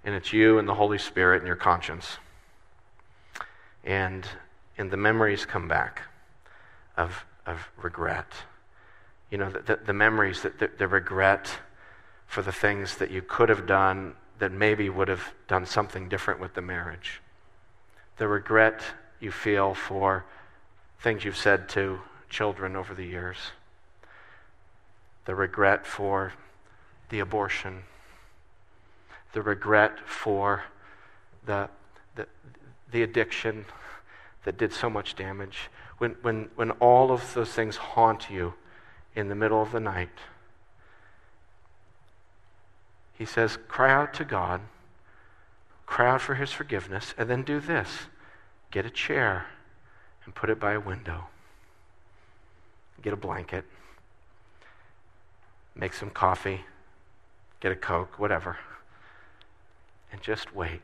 and 0.03 0.15
it's 0.15 0.31
you 0.31 0.57
and 0.57 0.67
the 0.67 0.73
Holy 0.73 0.97
Spirit 0.97 1.37
and 1.37 1.47
your 1.47 1.55
conscience, 1.55 2.17
and, 3.83 4.25
and 4.77 4.89
the 4.91 4.97
memories 4.97 5.45
come 5.45 5.67
back 5.67 6.03
of, 6.97 7.25
of 7.45 7.69
regret. 7.81 8.31
You 9.29 9.37
know, 9.37 9.49
the, 9.49 9.59
the, 9.59 9.79
the 9.87 9.93
memories, 9.93 10.41
that 10.43 10.59
the, 10.59 10.69
the 10.77 10.87
regret 10.87 11.49
for 12.27 12.41
the 12.41 12.51
things 12.51 12.97
that 12.97 13.11
you 13.11 13.21
could 13.21 13.49
have 13.49 13.65
done 13.67 14.15
that 14.39 14.51
maybe 14.51 14.89
would 14.89 15.07
have 15.07 15.33
done 15.47 15.65
something 15.65 16.09
different 16.09 16.39
with 16.39 16.53
the 16.53 16.61
marriage 16.61 17.21
the 18.21 18.27
regret 18.27 18.83
you 19.19 19.31
feel 19.31 19.73
for 19.73 20.23
things 20.99 21.25
you've 21.25 21.35
said 21.35 21.67
to 21.67 21.99
children 22.31 22.75
over 22.75 22.95
the 22.95 23.05
years, 23.05 23.37
the 25.25 25.35
regret 25.35 25.85
for 25.85 26.33
the 27.09 27.19
abortion, 27.19 27.83
the 29.33 29.41
regret 29.43 29.99
for 30.07 30.63
the, 31.45 31.69
the, 32.15 32.25
the 32.91 33.03
addiction 33.03 33.65
that 34.43 34.57
did 34.57 34.73
so 34.73 34.89
much 34.89 35.15
damage. 35.15 35.69
When, 35.99 36.15
when, 36.23 36.49
when 36.55 36.71
all 36.71 37.11
of 37.11 37.35
those 37.35 37.51
things 37.51 37.75
haunt 37.75 38.31
you 38.31 38.55
in 39.15 39.29
the 39.29 39.35
middle 39.35 39.61
of 39.61 39.71
the 39.71 39.79
night, 39.79 40.09
he 43.15 43.25
says, 43.25 43.59
cry 43.67 43.91
out 43.91 44.15
to 44.15 44.25
God 44.25 44.61
cry 45.91 46.09
out 46.09 46.21
for 46.21 46.35
his 46.35 46.53
forgiveness, 46.53 47.13
and 47.17 47.29
then 47.29 47.43
do 47.43 47.59
this 47.59 48.07
get 48.71 48.85
a 48.85 48.89
chair 48.89 49.47
and 50.23 50.33
put 50.33 50.49
it 50.49 50.57
by 50.57 50.71
a 50.71 50.79
window. 50.79 51.25
Get 53.01 53.13
a 53.13 53.17
blanket, 53.17 53.65
make 55.75 55.93
some 55.93 56.09
coffee, 56.09 56.61
get 57.59 57.71
a 57.71 57.75
Coke, 57.75 58.19
whatever, 58.19 58.57
and 60.11 60.21
just 60.21 60.55
wait. 60.55 60.81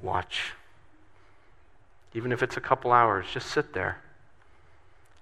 Watch. 0.00 0.52
Even 2.14 2.30
if 2.32 2.42
it's 2.42 2.56
a 2.56 2.60
couple 2.60 2.92
hours, 2.92 3.26
just 3.32 3.50
sit 3.50 3.72
there 3.72 3.98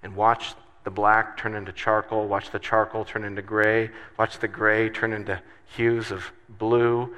and 0.03 0.15
watch 0.15 0.53
the 0.83 0.91
black 0.91 1.37
turn 1.37 1.55
into 1.55 1.71
charcoal, 1.71 2.27
watch 2.27 2.51
the 2.51 2.59
charcoal 2.59 3.05
turn 3.05 3.23
into 3.23 3.41
gray, 3.41 3.89
watch 4.17 4.39
the 4.39 4.47
gray 4.47 4.89
turn 4.89 5.13
into 5.13 5.41
hues 5.75 6.11
of 6.11 6.31
blue, 6.49 7.13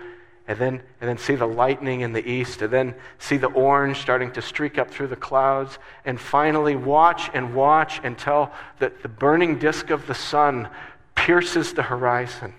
and 0.47 0.59
then, 0.59 0.81
and 0.99 1.09
then 1.09 1.17
see 1.17 1.35
the 1.35 1.47
lightning 1.47 2.01
in 2.01 2.11
the 2.11 2.27
east, 2.27 2.61
and 2.61 2.71
then 2.71 2.95
see 3.17 3.37
the 3.37 3.47
orange 3.47 3.97
starting 3.97 4.31
to 4.33 4.41
streak 4.41 4.77
up 4.77 4.89
through 4.89 5.07
the 5.07 5.15
clouds, 5.15 5.79
and 6.03 6.19
finally 6.19 6.75
watch 6.75 7.29
and 7.33 7.55
watch 7.55 8.01
until 8.03 8.51
the, 8.79 8.91
the 9.01 9.07
burning 9.07 9.57
disk 9.57 9.89
of 9.89 10.05
the 10.05 10.13
sun 10.13 10.67
pierces 11.15 11.73
the 11.73 11.83
horizon. 11.83 12.53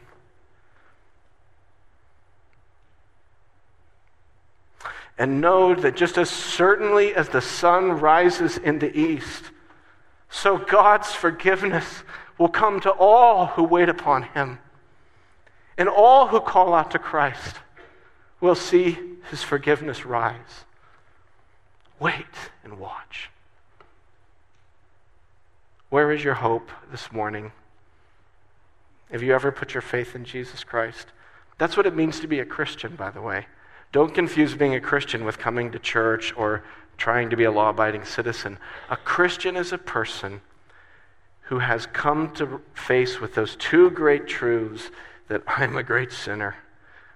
And 5.19 5.41
know 5.41 5.75
that 5.75 5.95
just 5.95 6.17
as 6.17 6.31
certainly 6.31 7.15
as 7.15 7.29
the 7.29 7.43
sun 7.43 8.01
rises 8.01 8.57
in 8.57 8.79
the 8.79 8.99
east, 8.99 9.51
so 10.31 10.57
God's 10.57 11.13
forgiveness 11.13 12.03
will 12.39 12.49
come 12.49 12.81
to 12.81 12.91
all 12.91 13.47
who 13.47 13.63
wait 13.63 13.89
upon 13.89 14.23
him 14.23 14.59
and 15.77 15.89
all 15.89 16.29
who 16.29 16.41
call 16.41 16.75
out 16.75 16.91
to 16.93 16.99
Christ 16.99 17.57
will 18.45 18.55
see 18.55 18.99
his 19.31 19.43
forgiveness 19.43 20.05
rise. 20.05 20.67
Wait 21.99 22.51
and 22.63 22.79
watch. 22.79 23.31
Where 25.89 26.13
is 26.13 26.23
your 26.23 26.35
hope 26.35 26.69
this 26.91 27.11
morning? 27.11 27.53
Have 29.11 29.23
you 29.23 29.35
ever 29.35 29.51
put 29.51 29.73
your 29.73 29.81
faith 29.81 30.15
in 30.15 30.27
Jesus 30.27 30.63
Christ? 30.63 31.07
That's 31.57 31.75
what 31.75 31.87
it 31.87 31.97
means 31.97 32.21
to 32.21 32.27
be 32.27 32.39
a 32.39 32.45
Christian, 32.45 32.97
by 32.97 33.11
the 33.11 33.23
way. 33.23 33.47
Don't 33.93 34.15
confuse 34.15 34.55
being 34.55 34.75
a 34.75 34.81
Christian 34.81 35.25
with 35.25 35.39
coming 35.39 35.73
to 35.73 35.79
church 35.79 36.35
or 36.37 36.65
trying 36.99 37.31
to 37.31 37.39
be 37.39 37.45
a 37.45 37.51
law 37.51 37.71
abiding 37.71 38.05
citizen. 38.05 38.59
A 38.91 38.97
Christian 38.99 39.57
is 39.57 39.73
a 39.73 39.79
person 39.79 40.43
who 41.45 41.61
has 41.61 41.87
come 41.87 42.31
to 42.35 42.61
face 42.75 43.23
with 43.23 43.37
those 43.37 43.57
two 43.57 43.89
great 43.89 44.27
truths 44.27 44.91
that 45.29 45.43
I'm 45.47 45.79
a 45.79 45.83
great 45.83 46.13
sinner 46.13 46.57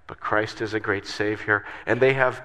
but 0.08 0.18
Christ 0.18 0.60
is 0.60 0.74
a 0.74 0.80
great 0.80 1.06
Savior. 1.06 1.64
And 1.86 2.00
they 2.00 2.14
have, 2.14 2.42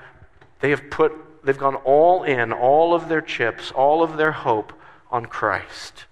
they 0.60 0.69
have 0.69 0.91
put, 0.91 1.13
they've 1.43 1.58
gone 1.58 1.76
all 1.78 2.23
in, 2.23 2.54
all 2.54 2.93
of 2.93 3.10
their 3.10 3.21
chips, 3.21 3.71
all 3.71 4.04
of 4.04 4.17
their 4.17 4.34
hope 4.34 4.71
on 5.10 5.26
Christ. 5.26 6.06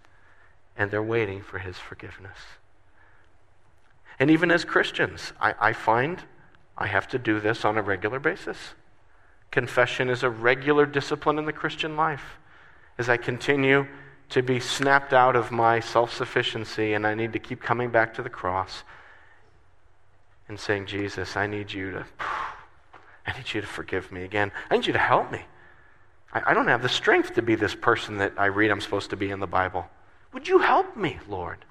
And 0.75 0.89
they're 0.89 1.03
waiting 1.03 1.41
for 1.41 1.59
His 1.59 1.77
forgiveness. 1.77 2.37
And 4.17 4.31
even 4.31 4.49
as 4.49 4.65
Christians, 4.65 5.33
I, 5.39 5.53
I 5.59 5.73
find 5.73 6.23
I 6.77 6.87
have 6.87 7.07
to 7.09 7.19
do 7.19 7.39
this 7.39 7.65
on 7.65 7.77
a 7.77 7.81
regular 7.81 8.19
basis. 8.19 8.57
Confession 9.51 10.09
is 10.09 10.23
a 10.23 10.29
regular 10.29 10.85
discipline 10.85 11.37
in 11.37 11.45
the 11.45 11.53
Christian 11.53 11.97
life. 11.97 12.39
As 12.97 13.09
I 13.09 13.17
continue 13.17 13.87
to 14.29 14.41
be 14.41 14.61
snapped 14.61 15.11
out 15.11 15.35
of 15.35 15.51
my 15.51 15.81
self 15.81 16.13
sufficiency, 16.13 16.93
and 16.93 17.05
I 17.05 17.13
need 17.13 17.33
to 17.33 17.39
keep 17.39 17.61
coming 17.61 17.89
back 17.89 18.13
to 18.13 18.21
the 18.21 18.29
cross 18.29 18.83
and 20.51 20.59
saying, 20.59 20.85
Jesus, 20.85 21.37
I 21.37 21.47
need 21.47 21.71
you 21.71 21.91
to, 21.91 22.05
I 23.25 23.37
need 23.37 23.53
you 23.53 23.61
to 23.61 23.67
forgive 23.67 24.11
me 24.11 24.23
again. 24.23 24.51
I 24.69 24.75
need 24.75 24.85
you 24.85 24.93
to 24.93 24.99
help 24.99 25.31
me. 25.31 25.41
I, 26.33 26.51
I 26.51 26.53
don't 26.53 26.67
have 26.67 26.81
the 26.81 26.89
strength 26.89 27.33
to 27.35 27.41
be 27.41 27.55
this 27.55 27.73
person 27.73 28.17
that 28.17 28.33
I 28.37 28.47
read 28.47 28.69
I'm 28.69 28.81
supposed 28.81 29.09
to 29.11 29.15
be 29.15 29.31
in 29.31 29.39
the 29.39 29.47
Bible. 29.47 29.87
Would 30.33 30.47
you 30.47 30.59
help 30.59 30.95
me, 30.95 31.19
Lord? 31.27 31.65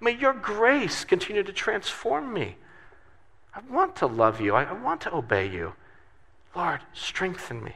May 0.00 0.12
your 0.12 0.34
grace 0.34 1.04
continue 1.04 1.44
to 1.44 1.52
transform 1.52 2.32
me. 2.32 2.56
I 3.54 3.60
want 3.70 3.96
to 3.96 4.06
love 4.06 4.40
you. 4.40 4.54
I, 4.54 4.64
I 4.64 4.72
want 4.72 5.00
to 5.02 5.14
obey 5.14 5.48
you. 5.48 5.74
Lord, 6.56 6.80
strengthen 6.92 7.62
me 7.62 7.74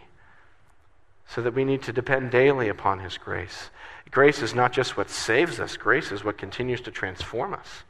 so 1.26 1.40
that 1.42 1.54
we 1.54 1.64
need 1.64 1.82
to 1.82 1.92
depend 1.92 2.32
daily 2.32 2.68
upon 2.68 2.98
His 2.98 3.16
grace. 3.16 3.70
Grace 4.10 4.42
is 4.42 4.54
not 4.54 4.72
just 4.72 4.96
what 4.96 5.08
saves 5.08 5.60
us, 5.60 5.76
grace 5.76 6.10
is 6.10 6.24
what 6.24 6.36
continues 6.36 6.80
to 6.80 6.90
transform 6.90 7.54
us. 7.54 7.84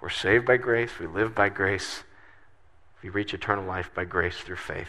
We're 0.00 0.08
saved 0.08 0.46
by 0.46 0.56
grace, 0.56 0.90
we 0.98 1.06
live 1.06 1.34
by 1.34 1.48
grace, 1.48 2.04
we 3.02 3.10
reach 3.10 3.34
eternal 3.34 3.64
life 3.64 3.90
by 3.94 4.04
grace 4.04 4.38
through 4.38 4.56
faith. 4.56 4.88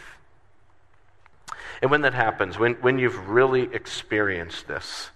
And 1.80 1.90
when 1.90 2.02
that 2.02 2.14
happens, 2.14 2.58
when, 2.58 2.74
when 2.74 2.98
you've 2.98 3.28
really 3.28 3.62
experienced 3.74 4.68
this, 4.68 5.10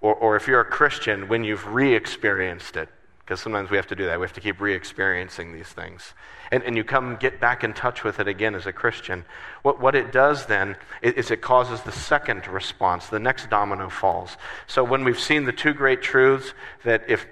or, 0.00 0.14
or 0.14 0.36
if 0.36 0.46
you're 0.46 0.60
a 0.60 0.64
Christian, 0.64 1.28
when 1.28 1.44
you've 1.44 1.66
re 1.66 1.94
experienced 1.94 2.76
it, 2.76 2.88
because 3.30 3.40
sometimes 3.40 3.70
we 3.70 3.76
have 3.76 3.86
to 3.86 3.94
do 3.94 4.06
that. 4.06 4.18
We 4.18 4.24
have 4.24 4.32
to 4.32 4.40
keep 4.40 4.60
re 4.60 4.74
experiencing 4.74 5.52
these 5.52 5.68
things. 5.68 6.14
And, 6.50 6.64
and 6.64 6.76
you 6.76 6.82
come 6.82 7.14
get 7.14 7.40
back 7.40 7.62
in 7.62 7.72
touch 7.72 8.02
with 8.02 8.18
it 8.18 8.26
again 8.26 8.56
as 8.56 8.66
a 8.66 8.72
Christian. 8.72 9.24
What, 9.62 9.80
what 9.80 9.94
it 9.94 10.10
does 10.10 10.46
then 10.46 10.74
is 11.00 11.30
it 11.30 11.40
causes 11.40 11.80
the 11.82 11.92
second 11.92 12.48
response, 12.48 13.06
the 13.06 13.20
next 13.20 13.48
domino 13.48 13.88
falls. 13.88 14.36
So 14.66 14.82
when 14.82 15.04
we've 15.04 15.20
seen 15.20 15.44
the 15.44 15.52
two 15.52 15.72
great 15.72 16.02
truths 16.02 16.54
that 16.82 17.04
if 17.06 17.24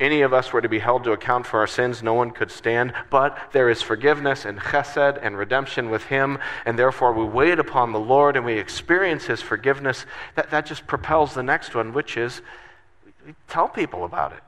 any 0.00 0.22
of 0.22 0.32
us 0.32 0.52
were 0.52 0.62
to 0.62 0.68
be 0.68 0.78
held 0.78 1.04
to 1.04 1.12
account 1.12 1.46
for 1.46 1.60
our 1.60 1.66
sins, 1.66 2.02
no 2.02 2.14
one 2.14 2.30
could 2.30 2.50
stand. 2.50 2.94
But 3.10 3.38
there 3.52 3.68
is 3.68 3.82
forgiveness 3.82 4.44
and 4.44 4.58
chesed 4.58 5.18
and 5.22 5.36
redemption 5.36 5.90
with 5.90 6.04
Him, 6.04 6.38
and 6.64 6.78
therefore 6.78 7.12
we 7.12 7.24
wait 7.24 7.58
upon 7.58 7.92
the 7.92 8.00
Lord 8.00 8.36
and 8.36 8.44
we 8.44 8.54
experience 8.54 9.26
His 9.26 9.42
forgiveness. 9.42 10.06
That, 10.34 10.50
that 10.50 10.66
just 10.66 10.86
propels 10.86 11.34
the 11.34 11.42
next 11.42 11.74
one, 11.74 11.92
which 11.92 12.16
is 12.16 12.40
tell 13.48 13.68
people 13.68 14.04
about 14.04 14.32
it. 14.32 14.42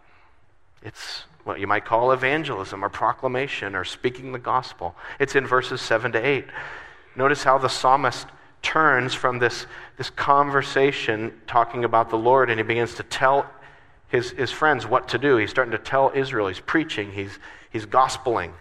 It's 0.83 1.25
what 1.45 1.61
you 1.61 1.67
might 1.67 1.85
call 1.85 2.13
evangelism 2.13 2.85
or 2.85 2.89
proclamation 2.89 3.75
or 3.75 3.85
speaking 3.85 4.33
the 4.33 4.39
gospel. 4.39 4.95
It's 5.19 5.35
in 5.35 5.47
verses 5.47 5.81
7 5.81 6.13
to 6.13 6.27
8. 6.27 6.47
Notice 7.17 7.43
how 7.43 7.59
the 7.59 7.69
psalmist 7.69 8.27
turns 8.63 9.13
from 9.13 9.39
this, 9.39 9.67
this 9.97 10.09
conversation 10.09 11.33
talking 11.47 11.85
about 11.85 12.11
the 12.11 12.17
Lord 12.17 12.49
and 12.49 12.59
he 12.59 12.65
begins 12.65 12.95
to 12.95 13.03
tell 13.03 13.51
his, 14.13 14.31
his 14.33 14.53
friends 14.53 14.87
what 14.87 15.09
to 15.09 15.19
do. 15.19 15.39
He's 15.39 15.51
starting 15.51 15.73
to 15.73 15.79
tell 15.79 16.13
Israel, 16.15 16.49
he's 16.49 16.61
preaching, 16.61 17.13
he's, 17.13 17.39
he's 17.71 17.87
gospeling. 17.87 18.53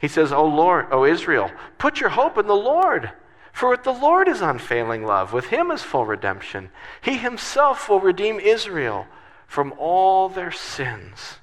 He 0.00 0.08
says, 0.08 0.32
O 0.32 0.46
Lord, 0.46 0.86
O 0.92 1.04
Israel, 1.04 1.50
put 1.78 2.00
your 2.00 2.10
hope 2.10 2.38
in 2.38 2.46
the 2.46 2.54
Lord. 2.54 3.10
For 3.52 3.68
with 3.68 3.82
the 3.82 3.92
Lord 3.92 4.28
is 4.28 4.40
unfailing 4.40 5.04
love, 5.04 5.32
with 5.32 5.46
him 5.46 5.72
is 5.72 5.82
full 5.82 6.06
redemption. 6.06 6.70
He 7.02 7.18
himself 7.18 7.88
will 7.88 8.00
redeem 8.00 8.38
Israel 8.38 9.06
from 9.48 9.74
all 9.76 10.28
their 10.28 10.52
sins 10.52 11.38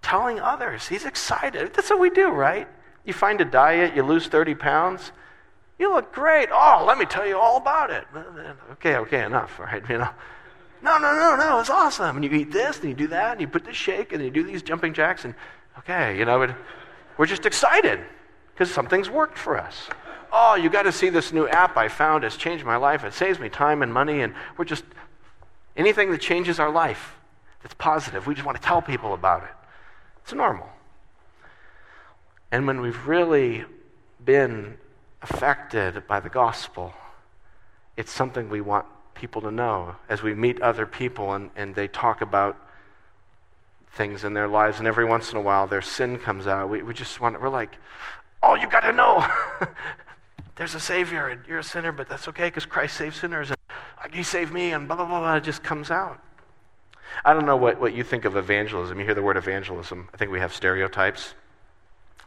telling 0.00 0.40
others. 0.40 0.86
He's 0.86 1.04
excited. 1.04 1.74
That's 1.74 1.90
what 1.90 1.98
we 1.98 2.08
do, 2.08 2.30
right? 2.30 2.68
You 3.04 3.12
find 3.12 3.40
a 3.40 3.44
diet, 3.44 3.96
you 3.96 4.02
lose 4.04 4.28
30 4.28 4.54
pounds. 4.54 5.12
You 5.78 5.92
look 5.92 6.12
great. 6.12 6.48
Oh, 6.52 6.84
let 6.86 6.98
me 6.98 7.04
tell 7.04 7.26
you 7.26 7.36
all 7.36 7.56
about 7.56 7.90
it. 7.90 8.04
Okay, 8.72 8.96
okay, 8.96 9.24
enough, 9.24 9.58
right? 9.58 9.82
You 9.88 9.98
know. 9.98 10.08
No, 10.82 10.98
no, 10.98 11.12
no, 11.12 11.36
no, 11.36 11.60
it's 11.60 11.70
awesome. 11.70 12.16
And 12.16 12.24
you 12.24 12.30
eat 12.32 12.52
this, 12.52 12.78
and 12.80 12.88
you 12.88 12.94
do 12.94 13.08
that, 13.08 13.32
and 13.32 13.40
you 13.40 13.48
put 13.48 13.64
this 13.64 13.76
shake, 13.76 14.12
and 14.12 14.22
you 14.22 14.30
do 14.30 14.44
these 14.44 14.62
jumping 14.62 14.94
jacks, 14.94 15.24
and 15.24 15.34
okay, 15.78 16.16
you 16.18 16.24
know, 16.24 16.54
we're 17.16 17.26
just 17.26 17.46
excited 17.46 18.00
because 18.52 18.72
something's 18.72 19.10
worked 19.10 19.36
for 19.36 19.58
us. 19.58 19.88
Oh, 20.32 20.54
you 20.54 20.68
got 20.68 20.82
to 20.82 20.92
see 20.92 21.08
this 21.08 21.32
new 21.32 21.48
app 21.48 21.76
I 21.76 21.88
found. 21.88 22.22
It's 22.22 22.36
changed 22.36 22.64
my 22.64 22.76
life. 22.76 23.02
It 23.04 23.14
saves 23.14 23.38
me 23.38 23.48
time 23.48 23.82
and 23.82 23.92
money, 23.92 24.20
and 24.20 24.34
we're 24.56 24.64
just 24.64 24.84
anything 25.76 26.10
that 26.10 26.20
changes 26.20 26.60
our 26.60 26.70
life 26.70 27.16
that's 27.62 27.74
positive. 27.74 28.26
We 28.26 28.34
just 28.34 28.46
want 28.46 28.60
to 28.60 28.62
tell 28.62 28.82
people 28.82 29.14
about 29.14 29.42
it. 29.42 29.50
It's 30.22 30.32
normal. 30.32 30.68
And 32.52 32.66
when 32.66 32.80
we've 32.80 33.06
really 33.06 33.64
been 34.24 34.76
affected 35.22 36.06
by 36.06 36.20
the 36.20 36.28
gospel, 36.28 36.92
it's 37.96 38.12
something 38.12 38.48
we 38.48 38.60
want 38.60 38.86
people 39.18 39.42
to 39.42 39.50
know 39.50 39.96
as 40.08 40.22
we 40.22 40.32
meet 40.32 40.62
other 40.62 40.86
people 40.86 41.32
and, 41.32 41.50
and 41.56 41.74
they 41.74 41.88
talk 41.88 42.20
about 42.20 42.56
things 43.92 44.22
in 44.22 44.32
their 44.32 44.48
lives, 44.48 44.78
and 44.78 44.86
every 44.86 45.04
once 45.04 45.32
in 45.32 45.36
a 45.36 45.40
while 45.40 45.66
their 45.66 45.82
sin 45.82 46.18
comes 46.18 46.46
out. 46.46 46.70
We, 46.70 46.82
we 46.82 46.94
just 46.94 47.20
want, 47.20 47.40
we're 47.40 47.48
like, 47.48 47.76
oh, 48.42 48.54
you 48.54 48.68
got 48.68 48.80
to 48.80 48.92
know. 48.92 49.26
There's 50.56 50.74
a 50.74 50.80
Savior, 50.80 51.28
and 51.28 51.40
you're 51.46 51.58
a 51.58 51.64
sinner, 51.64 51.92
but 51.92 52.08
that's 52.08 52.28
okay 52.28 52.46
because 52.46 52.64
Christ 52.64 52.96
saves 52.96 53.16
sinners, 53.16 53.50
and 53.50 54.14
He 54.14 54.22
saved 54.22 54.52
me, 54.52 54.72
and 54.72 54.86
blah, 54.86 54.96
blah, 54.96 55.06
blah, 55.06 55.20
blah. 55.20 55.36
It 55.36 55.44
just 55.44 55.62
comes 55.62 55.90
out. 55.90 56.20
I 57.24 57.32
don't 57.32 57.46
know 57.46 57.56
what, 57.56 57.80
what 57.80 57.94
you 57.94 58.04
think 58.04 58.24
of 58.24 58.36
evangelism. 58.36 58.98
You 58.98 59.04
hear 59.04 59.14
the 59.14 59.22
word 59.22 59.36
evangelism. 59.36 60.08
I 60.14 60.16
think 60.16 60.30
we 60.30 60.38
have 60.38 60.54
stereotypes. 60.54 61.34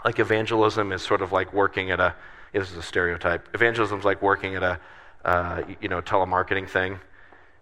Like 0.04 0.20
evangelism 0.20 0.92
is 0.92 1.02
sort 1.02 1.22
of 1.22 1.32
like 1.32 1.54
working 1.54 1.92
at 1.92 2.00
a, 2.00 2.16
this 2.52 2.72
is 2.72 2.78
a 2.78 2.82
stereotype. 2.82 3.48
Evangelism 3.54 4.00
is 4.00 4.06
like 4.06 4.22
working 4.22 4.56
at 4.56 4.64
a, 4.64 4.80
uh, 5.26 5.64
you 5.82 5.88
know, 5.88 6.02
telemarketing 6.02 6.68
thing. 6.68 7.00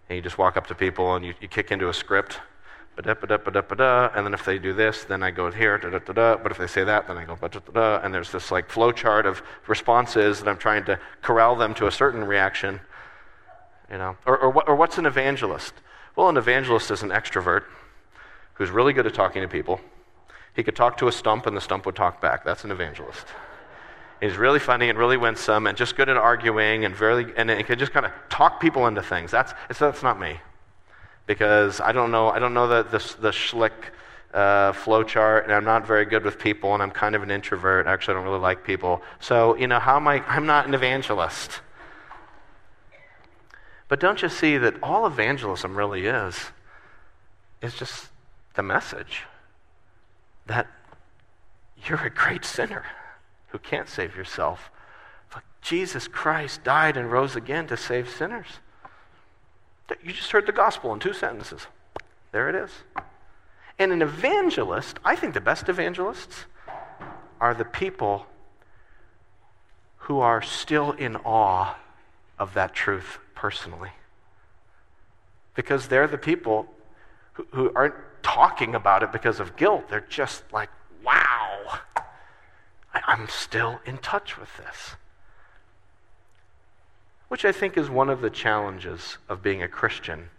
And 0.08 0.16
you 0.16 0.22
just 0.22 0.38
walk 0.38 0.56
up 0.56 0.66
to 0.68 0.74
people 0.74 1.14
and 1.14 1.24
you, 1.24 1.34
you 1.40 1.48
kick 1.48 1.70
into 1.70 1.88
a 1.88 1.94
script. 1.94 2.40
And 2.96 3.06
then 3.06 4.34
if 4.34 4.44
they 4.44 4.58
do 4.58 4.74
this, 4.74 5.04
then 5.04 5.22
I 5.22 5.30
go 5.30 5.50
here. 5.50 5.78
Da, 5.78 5.90
da, 5.90 5.98
da, 6.00 6.12
da. 6.12 6.36
But 6.36 6.52
if 6.52 6.58
they 6.58 6.66
say 6.66 6.84
that, 6.84 7.06
then 7.06 7.16
I 7.16 7.24
go. 7.24 7.36
Da, 7.36 7.48
da, 7.48 7.60
da. 7.72 8.00
And 8.04 8.12
there's 8.12 8.30
this 8.30 8.50
like 8.50 8.68
flow 8.68 8.92
chart 8.92 9.24
of 9.24 9.42
responses 9.66 10.40
that 10.40 10.48
I'm 10.48 10.58
trying 10.58 10.84
to 10.86 10.98
corral 11.22 11.56
them 11.56 11.72
to 11.74 11.86
a 11.86 11.90
certain 11.90 12.24
reaction. 12.24 12.80
You 13.90 13.98
know, 13.98 14.16
or, 14.26 14.38
or, 14.38 14.68
or 14.68 14.76
what's 14.76 14.98
an 14.98 15.06
evangelist? 15.06 15.72
Well, 16.14 16.28
an 16.28 16.36
evangelist 16.36 16.90
is 16.90 17.02
an 17.02 17.10
extrovert 17.10 17.64
who's 18.54 18.70
really 18.70 18.92
good 18.92 19.06
at 19.06 19.14
talking 19.14 19.42
to 19.42 19.48
people. 19.48 19.80
He 20.54 20.62
could 20.62 20.76
talk 20.76 20.96
to 20.98 21.08
a 21.08 21.12
stump 21.12 21.46
and 21.46 21.56
the 21.56 21.60
stump 21.60 21.86
would 21.86 21.96
talk 21.96 22.20
back. 22.20 22.44
That's 22.44 22.64
an 22.64 22.70
evangelist. 22.70 23.26
He's 24.20 24.36
really 24.36 24.58
funny 24.58 24.90
and 24.90 24.98
really 24.98 25.16
winsome 25.16 25.66
and 25.66 25.78
just 25.78 25.96
good 25.96 26.10
at 26.10 26.16
arguing 26.16 26.84
and 26.84 26.94
very 26.94 27.32
and 27.36 27.50
he 27.50 27.62
could 27.62 27.78
just 27.78 27.92
kind 27.92 28.04
of 28.04 28.12
talk 28.28 28.60
people 28.60 28.86
into 28.86 29.02
things. 29.02 29.30
That's 29.30 29.54
that's 29.78 30.02
not 30.02 30.20
me, 30.20 30.40
because 31.26 31.80
I 31.80 31.92
don't 31.92 32.10
know 32.10 32.28
I 32.28 32.38
don't 32.38 32.52
know 32.52 32.68
the 32.68 32.82
the, 32.82 33.16
the 33.20 33.30
schlick 33.30 33.72
uh, 34.34 34.72
flow 34.72 35.02
chart 35.02 35.44
and 35.44 35.52
I'm 35.54 35.64
not 35.64 35.86
very 35.86 36.04
good 36.04 36.22
with 36.24 36.38
people 36.38 36.74
and 36.74 36.82
I'm 36.82 36.90
kind 36.90 37.14
of 37.16 37.22
an 37.22 37.30
introvert. 37.30 37.86
Actually, 37.86 38.14
I 38.14 38.16
don't 38.18 38.24
really 38.26 38.40
like 38.40 38.62
people. 38.62 39.00
So 39.20 39.56
you 39.56 39.66
know 39.66 39.78
how 39.78 39.96
am 39.96 40.06
I? 40.06 40.22
I'm 40.26 40.44
not 40.44 40.66
an 40.66 40.74
evangelist. 40.74 41.62
But 43.88 43.98
don't 43.98 44.22
you 44.22 44.28
see 44.28 44.58
that 44.58 44.74
all 44.82 45.06
evangelism 45.06 45.76
really 45.76 46.06
is, 46.06 46.36
is 47.60 47.74
just 47.74 48.08
the 48.54 48.62
message 48.62 49.24
that 50.46 50.68
you're 51.84 52.04
a 52.04 52.10
great 52.10 52.44
sinner 52.44 52.84
who 53.50 53.58
can't 53.58 53.88
save 53.88 54.16
yourself. 54.16 54.70
But 55.32 55.42
Jesus 55.60 56.08
Christ 56.08 56.64
died 56.64 56.96
and 56.96 57.10
rose 57.10 57.36
again 57.36 57.66
to 57.68 57.76
save 57.76 58.08
sinners. 58.08 58.46
You 60.02 60.12
just 60.12 60.30
heard 60.30 60.46
the 60.46 60.52
gospel 60.52 60.92
in 60.92 61.00
two 61.00 61.12
sentences. 61.12 61.66
There 62.32 62.48
it 62.48 62.54
is. 62.54 62.70
And 63.78 63.92
an 63.92 64.02
evangelist, 64.02 64.98
I 65.04 65.16
think 65.16 65.34
the 65.34 65.40
best 65.40 65.68
evangelists 65.68 66.44
are 67.40 67.54
the 67.54 67.64
people 67.64 68.26
who 69.96 70.20
are 70.20 70.42
still 70.42 70.92
in 70.92 71.16
awe 71.16 71.76
of 72.38 72.54
that 72.54 72.74
truth 72.74 73.18
personally. 73.34 73.90
Because 75.54 75.88
they're 75.88 76.06
the 76.06 76.18
people 76.18 76.66
who, 77.32 77.46
who 77.52 77.72
aren't 77.74 77.94
talking 78.22 78.74
about 78.74 79.02
it 79.02 79.12
because 79.12 79.40
of 79.40 79.56
guilt. 79.56 79.88
They're 79.88 80.06
just 80.08 80.44
like, 80.52 80.68
wow, 81.04 81.78
I, 82.94 83.02
I'm 83.06 83.28
still 83.28 83.80
in 83.84 83.98
touch 83.98 84.38
with 84.38 84.56
this. 84.56 84.96
Which 87.28 87.44
I 87.44 87.52
think 87.52 87.76
is 87.76 87.88
one 87.88 88.10
of 88.10 88.20
the 88.20 88.30
challenges 88.30 89.18
of 89.28 89.42
being 89.42 89.62
a 89.62 89.68
Christian 89.68 90.30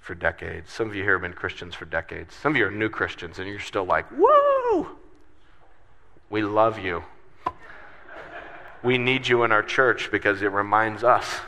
for 0.00 0.14
decades. 0.14 0.72
Some 0.72 0.88
of 0.88 0.94
you 0.94 1.02
here 1.02 1.12
have 1.12 1.22
been 1.22 1.32
Christians 1.32 1.74
for 1.74 1.84
decades. 1.84 2.34
Some 2.34 2.52
of 2.52 2.56
you 2.56 2.66
are 2.66 2.70
new 2.70 2.88
Christians 2.88 3.38
and 3.38 3.48
you're 3.48 3.60
still 3.60 3.84
like, 3.84 4.06
woo! 4.10 4.88
We 6.30 6.42
love 6.42 6.78
you. 6.78 7.04
We 8.82 8.98
need 8.98 9.28
you 9.28 9.42
in 9.44 9.52
our 9.52 9.62
church 9.62 10.10
because 10.10 10.42
it 10.42 10.52
reminds 10.52 11.04
us 11.04 11.40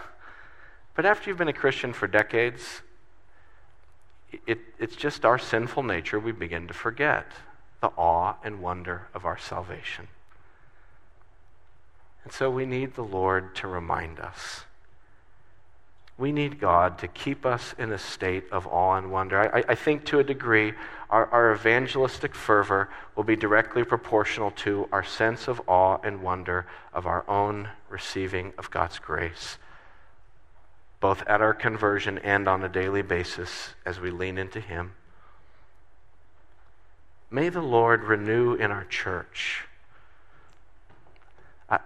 but 0.99 1.07
after 1.07 1.31
you've 1.31 1.39
been 1.39 1.47
a 1.47 1.53
Christian 1.53 1.93
for 1.93 2.09
decades, 2.09 2.83
it, 4.49 4.59
it's 4.81 4.97
just 4.97 5.25
our 5.25 5.39
sinful 5.39 5.85
nature 5.85 6.19
we 6.19 6.33
begin 6.33 6.67
to 6.67 6.75
forget 6.75 7.31
the 7.81 7.89
awe 7.97 8.35
and 8.43 8.61
wonder 8.61 9.09
of 9.15 9.25
our 9.25 9.39
salvation. 9.39 10.09
And 12.25 12.33
so 12.33 12.51
we 12.51 12.67
need 12.67 12.95
the 12.95 13.05
Lord 13.05 13.55
to 13.57 13.69
remind 13.69 14.21
us. 14.21 14.65
We 16.19 16.33
need 16.33 16.59
God 16.59 16.99
to 16.99 17.09
keep 17.09 17.47
us 17.47 17.75
in 17.79 17.93
a 17.93 17.99
state 17.99 18.45
of 18.51 18.67
awe 18.67 18.97
and 18.97 19.13
wonder. 19.13 19.55
I, 19.55 19.65
I 19.69 19.75
think 19.77 20.05
to 20.07 20.19
a 20.19 20.25
degree, 20.25 20.75
our, 21.11 21.27
our 21.27 21.55
evangelistic 21.55 22.35
fervor 22.35 22.91
will 23.15 23.23
be 23.23 23.37
directly 23.37 23.85
proportional 23.85 24.51
to 24.51 24.89
our 24.91 25.05
sense 25.05 25.47
of 25.47 25.63
awe 25.69 25.99
and 26.03 26.21
wonder 26.21 26.67
of 26.93 27.07
our 27.07 27.25
own 27.31 27.69
receiving 27.89 28.53
of 28.59 28.71
God's 28.71 28.99
grace, 28.99 29.59
both 31.01 31.23
at 31.29 31.41
our 31.41 31.55
conversion 31.55 32.19
and 32.19 32.49
on 32.49 32.65
a 32.65 32.69
daily 32.69 33.03
basis 33.03 33.71
as 33.87 34.01
we 34.01 34.11
lean 34.11 34.39
into 34.39 34.61
Him. 34.61 34.93
May 37.31 37.49
the 37.51 37.63
Lord 37.63 38.05
renew 38.05 38.55
in 38.55 38.71
our 38.71 38.85
church 38.85 39.65
a, 41.69 41.81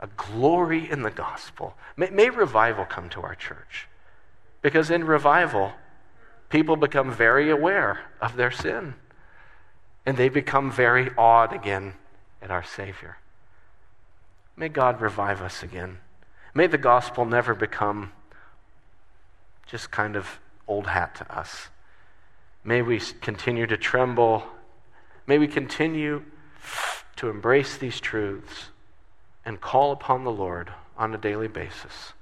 a 0.00 0.08
glory 0.16 0.90
in 0.90 1.02
the 1.02 1.10
gospel. 1.10 1.74
May, 1.96 2.10
may 2.10 2.30
revival 2.30 2.84
come 2.84 3.08
to 3.10 3.22
our 3.22 3.34
church. 3.34 3.86
Because 4.62 4.90
in 4.90 5.04
revival, 5.04 5.72
people 6.48 6.76
become 6.76 7.12
very 7.12 7.50
aware 7.50 8.00
of 8.20 8.36
their 8.36 8.50
sin. 8.50 8.94
And 10.04 10.16
they 10.16 10.28
become 10.28 10.72
very 10.72 11.10
awed 11.16 11.52
again 11.52 11.94
at 12.42 12.50
our 12.50 12.64
Savior. 12.64 13.18
May 14.56 14.68
God 14.68 15.00
revive 15.00 15.40
us 15.40 15.62
again. 15.62 15.98
May 16.52 16.66
the 16.66 16.78
gospel 16.78 17.24
never 17.24 17.54
become 17.54 18.12
just 19.66 19.90
kind 19.90 20.16
of 20.16 20.40
old 20.66 20.88
hat 20.88 21.14
to 21.16 21.34
us. 21.34 21.68
May 22.64 22.82
we 22.82 23.00
continue 23.20 23.66
to 23.66 23.76
tremble 23.76 24.44
May 25.26 25.38
we 25.38 25.46
continue 25.46 26.22
to 27.16 27.28
embrace 27.28 27.76
these 27.76 28.00
truths 28.00 28.70
and 29.44 29.60
call 29.60 29.92
upon 29.92 30.24
the 30.24 30.32
Lord 30.32 30.72
on 30.96 31.14
a 31.14 31.18
daily 31.18 31.48
basis 31.48 32.12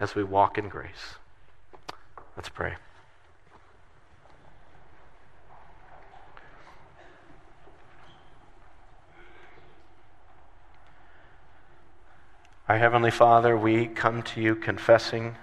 as 0.00 0.14
we 0.14 0.22
walk 0.22 0.58
in 0.58 0.68
grace. 0.68 1.16
Let's 2.36 2.48
pray. 2.48 2.74
Our 12.68 12.76
Heavenly 12.76 13.10
Father, 13.10 13.56
we 13.56 13.86
come 13.86 14.22
to 14.24 14.42
you 14.42 14.54
confessing 14.54 15.36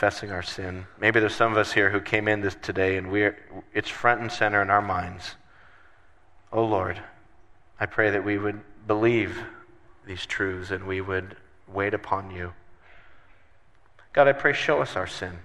confessing 0.00 0.32
our 0.32 0.42
sin. 0.42 0.86
Maybe 0.98 1.20
there's 1.20 1.34
some 1.34 1.52
of 1.52 1.58
us 1.58 1.72
here 1.74 1.90
who 1.90 2.00
came 2.00 2.26
in 2.26 2.40
this 2.40 2.56
today 2.62 2.96
and 2.96 3.12
we're, 3.12 3.36
it's 3.74 3.90
front 3.90 4.22
and 4.22 4.32
center 4.32 4.62
in 4.62 4.70
our 4.70 4.80
minds. 4.80 5.34
Oh 6.50 6.64
Lord, 6.64 6.98
I 7.78 7.84
pray 7.84 8.08
that 8.08 8.24
we 8.24 8.38
would 8.38 8.62
believe 8.86 9.38
these 10.06 10.24
truths 10.24 10.70
and 10.70 10.86
we 10.86 11.02
would 11.02 11.36
wait 11.68 11.92
upon 11.92 12.30
you. 12.30 12.54
God, 14.14 14.26
I 14.26 14.32
pray, 14.32 14.54
show 14.54 14.80
us 14.80 14.96
our 14.96 15.06
sin, 15.06 15.38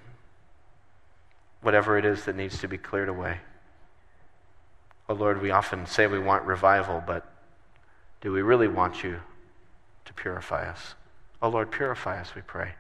whatever 1.60 1.98
it 1.98 2.06
is 2.06 2.24
that 2.24 2.38
needs 2.38 2.58
to 2.60 2.70
be 2.70 2.78
cleared 2.78 3.10
away. 3.10 3.40
Oh 5.10 5.16
Lord, 5.16 5.42
we 5.42 5.52
often 5.52 5.86
say 5.86 6.08
we 6.08 6.18
want 6.18 6.46
revival, 6.46 7.04
but 7.06 7.30
do 8.22 8.32
we 8.32 8.42
really 8.42 8.70
want 8.70 9.04
you 9.04 9.20
to 10.06 10.14
purify 10.14 10.70
us? 10.70 10.96
Oh 11.42 11.50
Lord, 11.50 11.72
purify 11.72 12.22
us, 12.22 12.34
we 12.34 12.42
pray. 12.42 12.76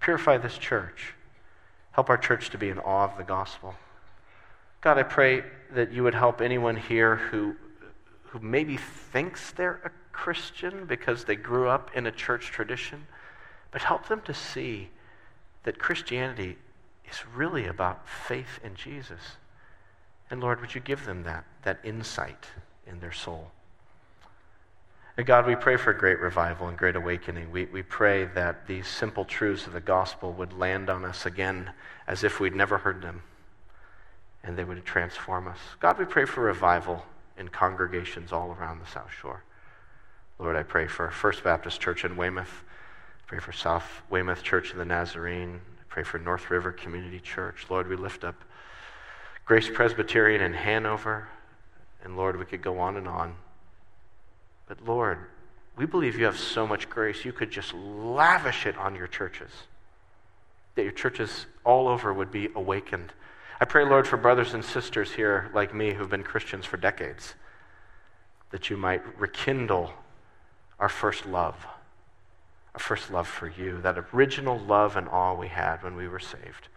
Purify 0.00 0.38
this 0.38 0.58
church. 0.58 1.14
Help 1.92 2.08
our 2.08 2.16
church 2.16 2.50
to 2.50 2.58
be 2.58 2.70
in 2.70 2.78
awe 2.78 3.04
of 3.04 3.16
the 3.16 3.24
gospel. 3.24 3.74
God, 4.80 4.96
I 4.96 5.02
pray 5.02 5.44
that 5.72 5.92
you 5.92 6.02
would 6.02 6.14
help 6.14 6.40
anyone 6.40 6.76
here 6.76 7.16
who, 7.16 7.54
who 8.24 8.38
maybe 8.38 8.78
thinks 8.78 9.50
they're 9.52 9.80
a 9.84 9.90
Christian 10.12 10.86
because 10.86 11.24
they 11.24 11.36
grew 11.36 11.68
up 11.68 11.90
in 11.94 12.06
a 12.06 12.12
church 12.12 12.46
tradition, 12.46 13.06
but 13.70 13.82
help 13.82 14.08
them 14.08 14.22
to 14.22 14.32
see 14.32 14.88
that 15.64 15.78
Christianity 15.78 16.56
is 17.10 17.26
really 17.34 17.66
about 17.66 18.08
faith 18.08 18.58
in 18.64 18.74
Jesus. 18.74 19.20
And 20.30 20.40
Lord, 20.40 20.60
would 20.60 20.74
you 20.74 20.80
give 20.80 21.04
them 21.04 21.24
that, 21.24 21.44
that 21.62 21.80
insight 21.84 22.46
in 22.86 23.00
their 23.00 23.12
soul? 23.12 23.50
And 25.20 25.26
God, 25.26 25.46
we 25.46 25.54
pray 25.54 25.76
for 25.76 25.92
great 25.92 26.18
revival 26.18 26.68
and 26.68 26.78
great 26.78 26.96
awakening. 26.96 27.52
We, 27.52 27.66
we 27.66 27.82
pray 27.82 28.24
that 28.34 28.66
these 28.66 28.88
simple 28.88 29.26
truths 29.26 29.66
of 29.66 29.74
the 29.74 29.80
gospel 29.82 30.32
would 30.32 30.54
land 30.54 30.88
on 30.88 31.04
us 31.04 31.26
again 31.26 31.72
as 32.06 32.24
if 32.24 32.40
we'd 32.40 32.54
never 32.54 32.78
heard 32.78 33.02
them, 33.02 33.20
and 34.42 34.56
they 34.56 34.64
would 34.64 34.82
transform 34.86 35.46
us. 35.46 35.58
God, 35.78 35.98
we 35.98 36.06
pray 36.06 36.24
for 36.24 36.40
revival 36.40 37.04
in 37.36 37.50
congregations 37.50 38.32
all 38.32 38.56
around 38.58 38.80
the 38.80 38.86
South 38.86 39.10
Shore. 39.12 39.44
Lord, 40.38 40.56
I 40.56 40.62
pray 40.62 40.86
for 40.86 41.10
First 41.10 41.44
Baptist 41.44 41.82
Church 41.82 42.02
in 42.06 42.16
Weymouth. 42.16 42.64
I 43.18 43.22
pray 43.26 43.40
for 43.40 43.52
South 43.52 44.00
Weymouth 44.08 44.42
Church 44.42 44.70
of 44.70 44.78
the 44.78 44.86
Nazarene. 44.86 45.60
I 45.80 45.84
pray 45.90 46.02
for 46.02 46.18
North 46.18 46.48
River 46.48 46.72
Community 46.72 47.20
Church. 47.20 47.66
Lord, 47.68 47.88
we 47.88 47.96
lift 47.96 48.24
up 48.24 48.36
Grace 49.44 49.68
Presbyterian 49.68 50.40
in 50.40 50.54
Hanover. 50.54 51.28
And 52.02 52.16
Lord, 52.16 52.38
we 52.38 52.46
could 52.46 52.62
go 52.62 52.78
on 52.78 52.96
and 52.96 53.06
on. 53.06 53.34
But 54.70 54.86
Lord, 54.86 55.18
we 55.76 55.84
believe 55.84 56.16
you 56.16 56.26
have 56.26 56.38
so 56.38 56.64
much 56.64 56.88
grace, 56.88 57.24
you 57.24 57.32
could 57.32 57.50
just 57.50 57.74
lavish 57.74 58.66
it 58.66 58.78
on 58.78 58.94
your 58.94 59.08
churches. 59.08 59.50
That 60.76 60.84
your 60.84 60.92
churches 60.92 61.46
all 61.64 61.88
over 61.88 62.14
would 62.14 62.30
be 62.30 62.50
awakened. 62.54 63.12
I 63.60 63.64
pray, 63.64 63.84
Lord, 63.84 64.06
for 64.06 64.16
brothers 64.16 64.54
and 64.54 64.64
sisters 64.64 65.10
here 65.10 65.50
like 65.52 65.74
me 65.74 65.92
who've 65.92 66.08
been 66.08 66.22
Christians 66.22 66.66
for 66.66 66.76
decades, 66.76 67.34
that 68.52 68.70
you 68.70 68.76
might 68.76 69.02
rekindle 69.18 69.92
our 70.78 70.88
first 70.88 71.26
love, 71.26 71.56
our 72.72 72.80
first 72.80 73.10
love 73.10 73.26
for 73.26 73.48
you, 73.48 73.80
that 73.80 73.98
original 74.14 74.56
love 74.56 74.96
and 74.96 75.08
awe 75.08 75.34
we 75.34 75.48
had 75.48 75.82
when 75.82 75.96
we 75.96 76.06
were 76.06 76.20
saved. 76.20 76.68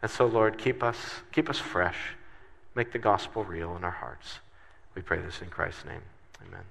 And 0.00 0.10
so, 0.10 0.24
Lord, 0.24 0.56
keep 0.56 0.82
us, 0.82 0.96
keep 1.32 1.50
us 1.50 1.58
fresh. 1.58 1.98
Make 2.74 2.92
the 2.92 2.98
gospel 2.98 3.44
real 3.44 3.76
in 3.76 3.84
our 3.84 3.90
hearts. 3.90 4.38
We 4.94 5.02
pray 5.02 5.20
this 5.20 5.42
in 5.42 5.48
Christ's 5.48 5.84
name. 5.84 6.02
Amen. 6.48 6.64